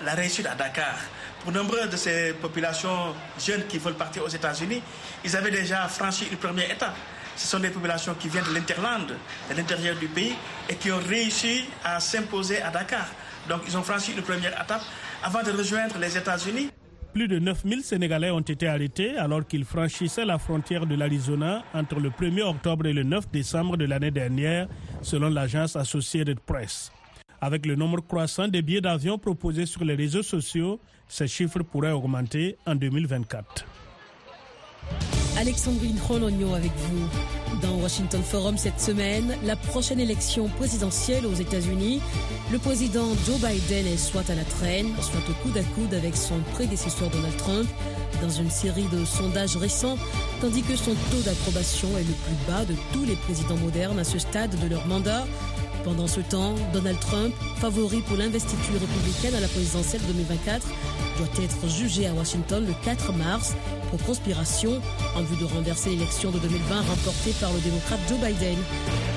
la, 0.02 0.14
réussite 0.14 0.46
à 0.46 0.54
Dakar. 0.54 0.94
Pour 1.42 1.52
nombre 1.52 1.88
de 1.90 1.96
ces 1.96 2.34
populations 2.34 3.14
jeunes 3.44 3.64
qui 3.68 3.78
veulent 3.78 3.94
partir 3.94 4.22
aux 4.24 4.28
États-Unis, 4.28 4.80
ils 5.24 5.36
avaient 5.36 5.50
déjà 5.50 5.88
franchi 5.88 6.26
une 6.30 6.36
première 6.36 6.70
étape. 6.70 6.94
Ce 7.34 7.48
sont 7.48 7.58
des 7.58 7.70
populations 7.70 8.14
qui 8.14 8.28
viennent 8.28 8.44
de 8.44 8.54
l'Interland, 8.54 9.08
de 9.50 9.56
l'intérieur 9.56 9.96
du 9.96 10.06
pays, 10.06 10.34
et 10.70 10.76
qui 10.76 10.92
ont 10.92 11.00
réussi 11.08 11.64
à 11.82 11.98
s'imposer 11.98 12.62
à 12.62 12.70
Dakar. 12.70 13.06
Donc 13.48 13.62
ils 13.66 13.76
ont 13.76 13.82
franchi 13.82 14.12
une 14.12 14.22
première 14.22 14.52
étape 14.52 14.82
avant 15.24 15.42
de 15.42 15.50
rejoindre 15.50 15.98
les 15.98 16.16
États-Unis. 16.16 16.70
Plus 17.12 17.26
de 17.26 17.40
9000 17.40 17.82
Sénégalais 17.82 18.30
ont 18.30 18.38
été 18.40 18.68
arrêtés 18.68 19.18
alors 19.18 19.44
qu'ils 19.44 19.64
franchissaient 19.64 20.24
la 20.24 20.38
frontière 20.38 20.86
de 20.86 20.94
l'Arizona 20.94 21.64
entre 21.74 21.96
le 21.98 22.10
1er 22.10 22.42
octobre 22.42 22.86
et 22.86 22.92
le 22.92 23.02
9 23.02 23.30
décembre 23.32 23.76
de 23.76 23.84
l'année 23.84 24.12
dernière, 24.12 24.68
selon 25.02 25.28
l'agence 25.28 25.74
Associated 25.74 26.38
Press. 26.38 26.92
Avec 27.44 27.66
le 27.66 27.74
nombre 27.74 28.00
croissant 28.00 28.46
des 28.46 28.62
billets 28.62 28.80
d'avion 28.80 29.18
proposés 29.18 29.66
sur 29.66 29.84
les 29.84 29.96
réseaux 29.96 30.22
sociaux, 30.22 30.78
ces 31.08 31.26
chiffres 31.26 31.64
pourraient 31.64 31.90
augmenter 31.90 32.56
en 32.66 32.76
2024. 32.76 33.66
Alexandrine 35.36 35.98
Rologno 36.06 36.54
avec 36.54 36.70
vous. 36.70 37.08
Dans 37.60 37.82
Washington 37.82 38.22
Forum 38.22 38.56
cette 38.56 38.78
semaine, 38.78 39.36
la 39.44 39.56
prochaine 39.56 39.98
élection 39.98 40.46
présidentielle 40.50 41.26
aux 41.26 41.34
États-Unis, 41.34 42.00
le 42.52 42.58
président 42.58 43.08
Joe 43.26 43.40
Biden 43.40 43.88
est 43.88 43.96
soit 43.96 44.30
à 44.30 44.36
la 44.36 44.44
traîne, 44.44 44.94
soit 45.00 45.28
au 45.28 45.32
coude 45.42 45.58
à 45.58 45.64
coude 45.74 45.94
avec 45.94 46.16
son 46.16 46.38
prédécesseur 46.52 47.10
Donald 47.10 47.36
Trump 47.38 47.68
dans 48.22 48.30
une 48.30 48.50
série 48.50 48.86
de 48.92 49.04
sondages 49.04 49.56
récents, 49.56 49.98
tandis 50.40 50.62
que 50.62 50.76
son 50.76 50.94
taux 51.10 51.22
d'approbation 51.24 51.88
est 51.98 52.04
le 52.04 52.14
plus 52.14 52.46
bas 52.46 52.64
de 52.64 52.74
tous 52.92 53.04
les 53.04 53.16
présidents 53.16 53.56
modernes 53.56 53.98
à 53.98 54.04
ce 54.04 54.20
stade 54.20 54.54
de 54.62 54.68
leur 54.68 54.86
mandat. 54.86 55.24
Pendant 55.84 56.06
ce 56.06 56.20
temps, 56.20 56.54
Donald 56.72 56.98
Trump, 57.00 57.34
favori 57.56 58.02
pour 58.02 58.16
l'investiture 58.16 58.74
républicaine 58.80 59.34
à 59.34 59.40
la 59.40 59.48
présidentielle 59.48 60.02
2024, 60.06 60.66
doit 61.18 61.44
être 61.44 61.68
jugé 61.68 62.06
à 62.06 62.14
Washington 62.14 62.64
le 62.64 62.72
4 62.84 63.12
mars 63.14 63.54
pour 63.90 64.00
conspiration 64.04 64.80
en 65.16 65.22
vue 65.22 65.36
de 65.36 65.44
renverser 65.44 65.90
l'élection 65.90 66.30
de 66.30 66.38
2020 66.38 66.82
remportée 66.82 67.32
par 67.40 67.52
le 67.52 67.60
démocrate 67.60 67.98
Joe 68.08 68.18
Biden. 68.18 68.58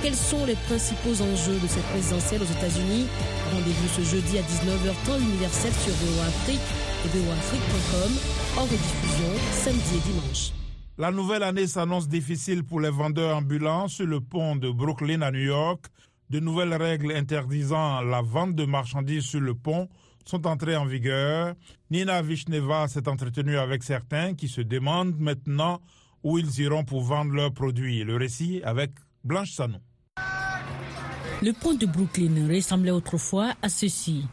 Quels 0.01 0.15
sont 0.15 0.45
les 0.45 0.55
principaux 0.67 1.21
enjeux 1.21 1.59
de 1.61 1.67
cette 1.67 1.85
présidentielle 1.93 2.41
aux 2.41 2.51
États-Unis? 2.57 3.05
Rendez-vous 3.53 3.89
ce 3.95 4.01
jeudi 4.01 4.37
à 4.37 4.41
19h 4.41 5.05
temps 5.05 5.19
universel 5.19 5.71
sur 5.71 5.93
VOA 5.93 6.25
Afrique 6.25 6.65
et 7.05 7.09
voaafrique.com 7.09 8.11
en 8.57 8.63
rediffusion 8.63 9.31
samedi 9.51 9.97
et 9.97 10.09
dimanche. 10.09 10.51
La 10.97 11.11
nouvelle 11.11 11.43
année 11.43 11.67
s'annonce 11.67 12.07
difficile 12.07 12.63
pour 12.63 12.79
les 12.79 12.89
vendeurs 12.89 13.37
ambulants 13.37 13.87
sur 13.87 14.07
le 14.07 14.21
pont 14.21 14.55
de 14.55 14.71
Brooklyn 14.71 15.21
à 15.21 15.29
New 15.29 15.45
York. 15.45 15.85
De 16.29 16.39
nouvelles 16.39 16.73
règles 16.73 17.11
interdisant 17.11 18.01
la 18.01 18.21
vente 18.21 18.55
de 18.55 18.65
marchandises 18.65 19.25
sur 19.25 19.41
le 19.41 19.53
pont 19.53 19.87
sont 20.25 20.47
entrées 20.47 20.75
en 20.75 20.85
vigueur. 20.85 21.53
Nina 21.91 22.21
Vishneva 22.23 22.87
s'est 22.87 23.07
entretenue 23.07 23.57
avec 23.57 23.83
certains 23.83 24.33
qui 24.33 24.47
se 24.47 24.61
demandent 24.61 25.19
maintenant 25.19 25.81
où 26.23 26.39
ils 26.39 26.59
iront 26.59 26.83
pour 26.83 27.03
vendre 27.03 27.33
leurs 27.33 27.53
produits. 27.53 28.03
Le 28.03 28.15
récit 28.15 28.61
avec 28.63 28.91
Blanche 29.23 29.51
Sanon. 29.51 29.81
Le 31.43 31.51
pont 31.51 31.75
de 31.75 31.85
Brooklyn 31.85 32.47
ressemblait 32.47 32.91
autrefois 32.91 33.53
à 33.61 33.69
ceci. 33.69 34.25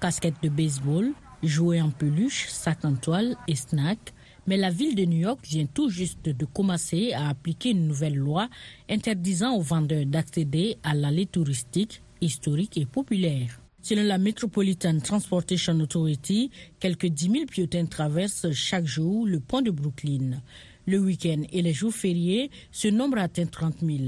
Casquette 0.00 0.40
de 0.42 0.48
baseball, 0.48 1.10
jouets 1.42 1.80
en 1.80 1.90
peluche, 1.90 2.46
sac 2.48 2.84
en 2.84 2.94
toile 2.94 3.34
et 3.48 3.56
snack, 3.56 4.14
mais 4.46 4.56
la 4.56 4.70
ville 4.70 4.94
de 4.94 5.04
New 5.04 5.18
York 5.18 5.40
vient 5.44 5.66
tout 5.66 5.88
juste 5.88 6.24
de 6.24 6.44
commencer 6.44 7.12
à 7.12 7.28
appliquer 7.28 7.70
une 7.70 7.86
nouvelle 7.86 8.16
loi 8.16 8.48
interdisant 8.88 9.54
aux 9.54 9.62
vendeurs 9.62 10.06
d'accéder 10.06 10.76
à 10.82 10.94
l'allée 10.94 11.26
touristique, 11.26 12.02
historique 12.20 12.76
et 12.76 12.86
populaire. 12.86 13.60
Selon 13.82 14.02
la 14.02 14.18
Metropolitan 14.18 14.98
Transportation 14.98 15.78
Authority, 15.80 16.50
quelques 16.80 17.06
10 17.06 17.30
000 17.30 17.44
piétons 17.46 17.86
traversent 17.86 18.50
chaque 18.52 18.84
jour 18.84 19.26
le 19.26 19.40
pont 19.40 19.62
de 19.62 19.70
Brooklyn. 19.70 20.42
Le 20.90 20.98
week-end 20.98 21.42
et 21.52 21.62
les 21.62 21.72
jours 21.72 21.94
fériés, 21.94 22.50
ce 22.72 22.88
nombre 22.88 23.18
atteint 23.18 23.46
30 23.46 23.76
000. 23.80 23.98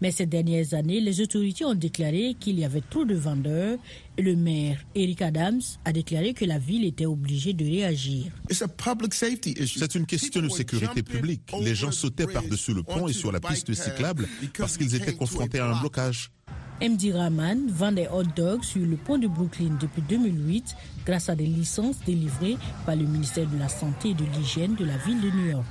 Mais 0.00 0.10
ces 0.10 0.26
dernières 0.26 0.74
années, 0.74 1.00
les 1.00 1.20
autorités 1.20 1.64
ont 1.64 1.76
déclaré 1.76 2.34
qu'il 2.40 2.58
y 2.58 2.64
avait 2.64 2.80
trop 2.80 3.04
de 3.04 3.14
vendeurs 3.14 3.78
et 4.18 4.22
le 4.22 4.34
maire 4.34 4.84
Eric 4.96 5.22
Adams 5.22 5.60
a 5.84 5.92
déclaré 5.92 6.34
que 6.34 6.44
la 6.44 6.58
ville 6.58 6.84
était 6.84 7.06
obligée 7.06 7.52
de 7.52 7.64
réagir. 7.64 8.32
C'est 8.50 9.94
une 9.94 10.06
question 10.06 10.42
de 10.42 10.48
sécurité 10.48 11.04
publique. 11.04 11.42
Les 11.60 11.76
gens 11.76 11.92
sautaient 11.92 12.26
par-dessus 12.26 12.74
le 12.74 12.82
pont 12.82 13.06
et 13.06 13.12
sur 13.12 13.30
la 13.30 13.38
piste 13.38 13.72
cyclable 13.72 14.26
parce 14.58 14.76
qu'ils 14.76 14.96
étaient 14.96 15.14
confrontés 15.14 15.60
à 15.60 15.70
un 15.76 15.80
blocage. 15.80 16.32
MD 16.82 17.12
Rahman 17.14 17.68
vend 17.70 17.92
des 17.92 18.08
hot 18.12 18.24
dogs 18.34 18.64
sur 18.64 18.84
le 18.84 18.96
pont 18.96 19.18
de 19.18 19.28
Brooklyn 19.28 19.78
depuis 19.80 20.02
2008 20.02 20.74
grâce 21.06 21.28
à 21.28 21.36
des 21.36 21.46
licences 21.46 22.00
délivrées 22.04 22.56
par 22.84 22.96
le 22.96 23.04
ministère 23.04 23.48
de 23.48 23.58
la 23.58 23.68
Santé 23.68 24.10
et 24.10 24.14
de 24.14 24.24
l'Hygiène 24.36 24.74
de 24.74 24.84
la 24.84 24.96
ville 24.98 25.20
de 25.20 25.30
New 25.30 25.50
York. 25.52 25.64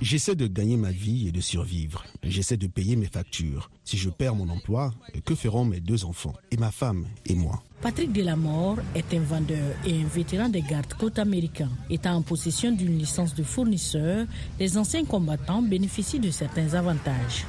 J'essaie 0.00 0.34
de 0.34 0.46
gagner 0.46 0.76
ma 0.76 0.90
vie 0.90 1.28
et 1.28 1.32
de 1.32 1.40
survivre. 1.40 2.04
J'essaie 2.22 2.58
de 2.58 2.66
payer 2.66 2.96
mes 2.96 3.06
factures. 3.06 3.70
Si 3.84 3.96
je 3.96 4.10
perds 4.10 4.34
mon 4.34 4.50
emploi, 4.50 4.92
que 5.24 5.34
feront 5.34 5.64
mes 5.64 5.80
deux 5.80 6.04
enfants 6.04 6.34
et 6.50 6.58
ma 6.58 6.70
femme 6.70 7.06
et 7.24 7.34
moi? 7.34 7.62
Patrick 7.80 8.12
Delamore 8.12 8.76
est 8.94 9.14
un 9.14 9.20
vendeur 9.20 9.74
et 9.86 10.02
un 10.02 10.06
vétéran 10.06 10.50
des 10.50 10.60
gardes-côtes 10.60 11.18
américains. 11.18 11.70
Étant 11.88 12.16
en 12.16 12.22
possession 12.22 12.72
d'une 12.72 12.98
licence 12.98 13.34
de 13.34 13.42
fournisseur, 13.42 14.26
les 14.60 14.76
anciens 14.76 15.06
combattants 15.06 15.62
bénéficient 15.62 16.20
de 16.20 16.30
certains 16.30 16.74
avantages. 16.74 17.46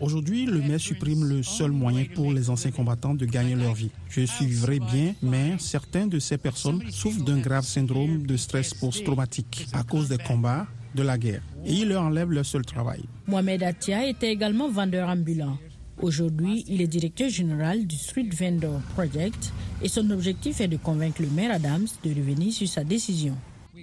Aujourd'hui, 0.00 0.46
le 0.46 0.60
maire 0.60 0.80
supprime 0.80 1.24
le 1.24 1.42
seul 1.42 1.70
moyen 1.70 2.04
pour 2.14 2.32
les 2.32 2.50
anciens 2.50 2.70
combattants 2.70 3.14
de 3.14 3.26
gagner 3.26 3.54
leur 3.54 3.74
vie. 3.74 3.90
Je 4.08 4.24
suivrai 4.24 4.78
bien, 4.78 5.14
mais 5.22 5.56
certaines 5.58 6.08
de 6.08 6.18
ces 6.18 6.38
personnes 6.38 6.82
souffrent 6.90 7.24
d'un 7.24 7.38
grave 7.38 7.64
syndrome 7.64 8.26
de 8.26 8.36
stress 8.36 8.74
post-traumatique 8.74 9.66
à 9.72 9.82
cause 9.82 10.08
des 10.08 10.18
combats, 10.18 10.66
de 10.94 11.02
la 11.02 11.18
guerre. 11.18 11.42
Et 11.64 11.74
il 11.74 11.88
leur 11.88 12.02
enlève 12.02 12.30
leur 12.30 12.46
seul 12.46 12.64
travail. 12.64 13.02
Mohamed 13.26 13.62
Atia 13.62 14.06
était 14.06 14.32
également 14.32 14.70
vendeur 14.70 15.08
ambulant. 15.08 15.58
Aujourd'hui, 16.00 16.64
il 16.68 16.80
est 16.80 16.86
directeur 16.86 17.28
général 17.28 17.86
du 17.86 17.96
Street 17.96 18.28
Vendor 18.32 18.80
Project 18.94 19.52
et 19.82 19.88
son 19.88 20.08
objectif 20.10 20.60
est 20.60 20.68
de 20.68 20.76
convaincre 20.76 21.22
le 21.22 21.28
maire 21.28 21.52
Adams 21.52 21.86
de 22.04 22.10
revenir 22.10 22.52
sur 22.52 22.68
sa 22.68 22.84
décision. 22.84 23.34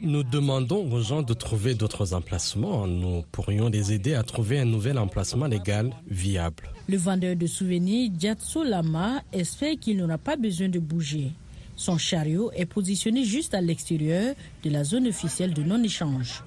Nous 0.01 0.23
demandons 0.23 0.91
aux 0.91 1.01
gens 1.01 1.21
de 1.21 1.33
trouver 1.33 1.75
d'autres 1.75 2.13
emplacements. 2.13 2.87
Nous 2.87 3.23
pourrions 3.31 3.69
les 3.69 3.93
aider 3.93 4.15
à 4.15 4.23
trouver 4.23 4.59
un 4.59 4.65
nouvel 4.65 4.97
emplacement 4.97 5.45
légal 5.45 5.91
viable. 6.07 6.69
Le 6.89 6.97
vendeur 6.97 7.35
de 7.35 7.45
souvenirs, 7.47 8.09
Diatso 8.09 8.63
Lama, 8.63 9.21
espère 9.31 9.75
qu'il 9.79 9.97
n'aura 9.97 10.17
pas 10.17 10.35
besoin 10.35 10.69
de 10.69 10.79
bouger. 10.79 11.31
Son 11.75 11.97
chariot 11.97 12.51
est 12.55 12.65
positionné 12.65 13.23
juste 13.23 13.53
à 13.53 13.61
l'extérieur 13.61 14.35
de 14.63 14.69
la 14.69 14.83
zone 14.83 15.07
officielle 15.07 15.53
de 15.53 15.63
non-échange. 15.63 16.43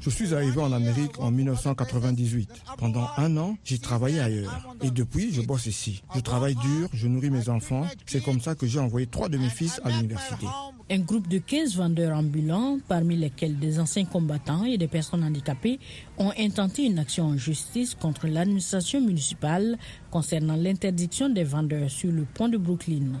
Je 0.00 0.08
suis 0.08 0.34
arrivé 0.34 0.60
en 0.60 0.72
Amérique 0.72 1.18
en 1.18 1.30
1998. 1.30 2.48
Pendant 2.78 3.08
un 3.18 3.36
an, 3.36 3.56
j'ai 3.64 3.78
travaillé 3.78 4.20
ailleurs. 4.20 4.74
Et 4.82 4.90
depuis, 4.90 5.32
je 5.32 5.42
bosse 5.42 5.66
ici. 5.66 6.02
Je 6.14 6.20
travaille 6.20 6.54
dur, 6.54 6.88
je 6.94 7.06
nourris 7.06 7.28
mes 7.28 7.50
enfants. 7.50 7.86
C'est 8.06 8.22
comme 8.22 8.40
ça 8.40 8.54
que 8.54 8.66
j'ai 8.66 8.78
envoyé 8.78 9.06
trois 9.06 9.28
de 9.28 9.36
mes 9.36 9.50
fils 9.50 9.78
à 9.84 9.90
l'université. 9.90 10.46
Un 10.90 10.98
groupe 11.00 11.28
de 11.28 11.38
15 11.38 11.76
vendeurs 11.76 12.16
ambulants, 12.16 12.78
parmi 12.88 13.14
lesquels 13.16 13.58
des 13.58 13.78
anciens 13.78 14.06
combattants 14.06 14.64
et 14.64 14.78
des 14.78 14.88
personnes 14.88 15.22
handicapées, 15.22 15.78
ont 16.18 16.32
intenté 16.38 16.84
une 16.84 16.98
action 16.98 17.26
en 17.26 17.36
justice 17.36 17.94
contre 17.94 18.26
l'administration 18.26 19.00
municipale 19.00 19.78
concernant 20.10 20.56
l'interdiction 20.56 21.28
des 21.28 21.44
vendeurs 21.44 21.90
sur 21.90 22.10
le 22.10 22.24
pont 22.24 22.48
de 22.48 22.56
Brooklyn. 22.56 23.20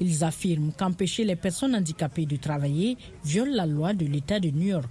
Ils 0.00 0.22
affirment 0.22 0.72
qu'empêcher 0.76 1.24
les 1.24 1.36
personnes 1.36 1.74
handicapées 1.74 2.26
de 2.26 2.36
travailler 2.36 2.96
viole 3.24 3.50
la 3.50 3.66
loi 3.66 3.94
de 3.94 4.06
l'État 4.06 4.38
de 4.38 4.50
New 4.50 4.68
York. 4.68 4.88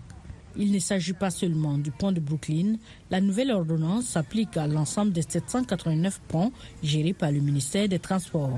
Il 0.59 0.71
ne 0.71 0.79
s'agit 0.79 1.13
pas 1.13 1.29
seulement 1.29 1.77
du 1.77 1.91
pont 1.91 2.11
de 2.11 2.19
Brooklyn. 2.19 2.77
La 3.11 3.21
nouvelle 3.21 3.51
ordonnance 3.51 4.05
s'applique 4.05 4.57
à 4.57 4.67
l'ensemble 4.67 5.11
des 5.11 5.21
789 5.21 6.19
ponts 6.27 6.51
gérés 6.81 7.13
par 7.13 7.31
le 7.31 7.39
ministère 7.39 7.87
des 7.87 7.99
Transports. 7.99 8.57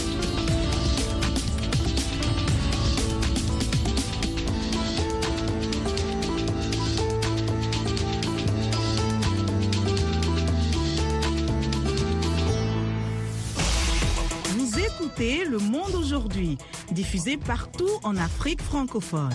Partout 17.45 17.89
en 18.03 18.15
Afrique 18.15 18.61
francophone. 18.61 19.33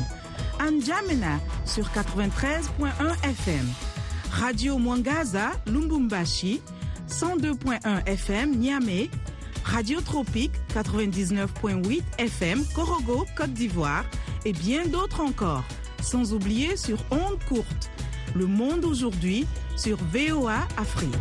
Anjamena 0.60 1.38
sur 1.66 1.84
93.1 1.88 2.90
FM. 3.22 3.66
Radio 4.30 4.78
Mwangaza, 4.78 5.52
Lumbumbashi, 5.66 6.62
102.1 7.08 8.06
FM, 8.06 8.56
Niamey. 8.56 9.10
Radio 9.64 10.00
Tropique, 10.00 10.52
99.8 10.74 12.02
FM, 12.18 12.64
Korogo, 12.74 13.26
Côte 13.36 13.52
d'Ivoire. 13.52 14.04
Et 14.44 14.52
bien 14.52 14.86
d'autres 14.86 15.20
encore. 15.20 15.64
Sans 16.00 16.32
oublier 16.32 16.76
sur 16.76 16.98
Onde 17.10 17.38
Courte. 17.48 17.90
Le 18.34 18.46
Monde 18.46 18.84
aujourd'hui 18.84 19.46
sur 19.76 19.98
VOA 20.12 20.66
Afrique. 20.78 21.16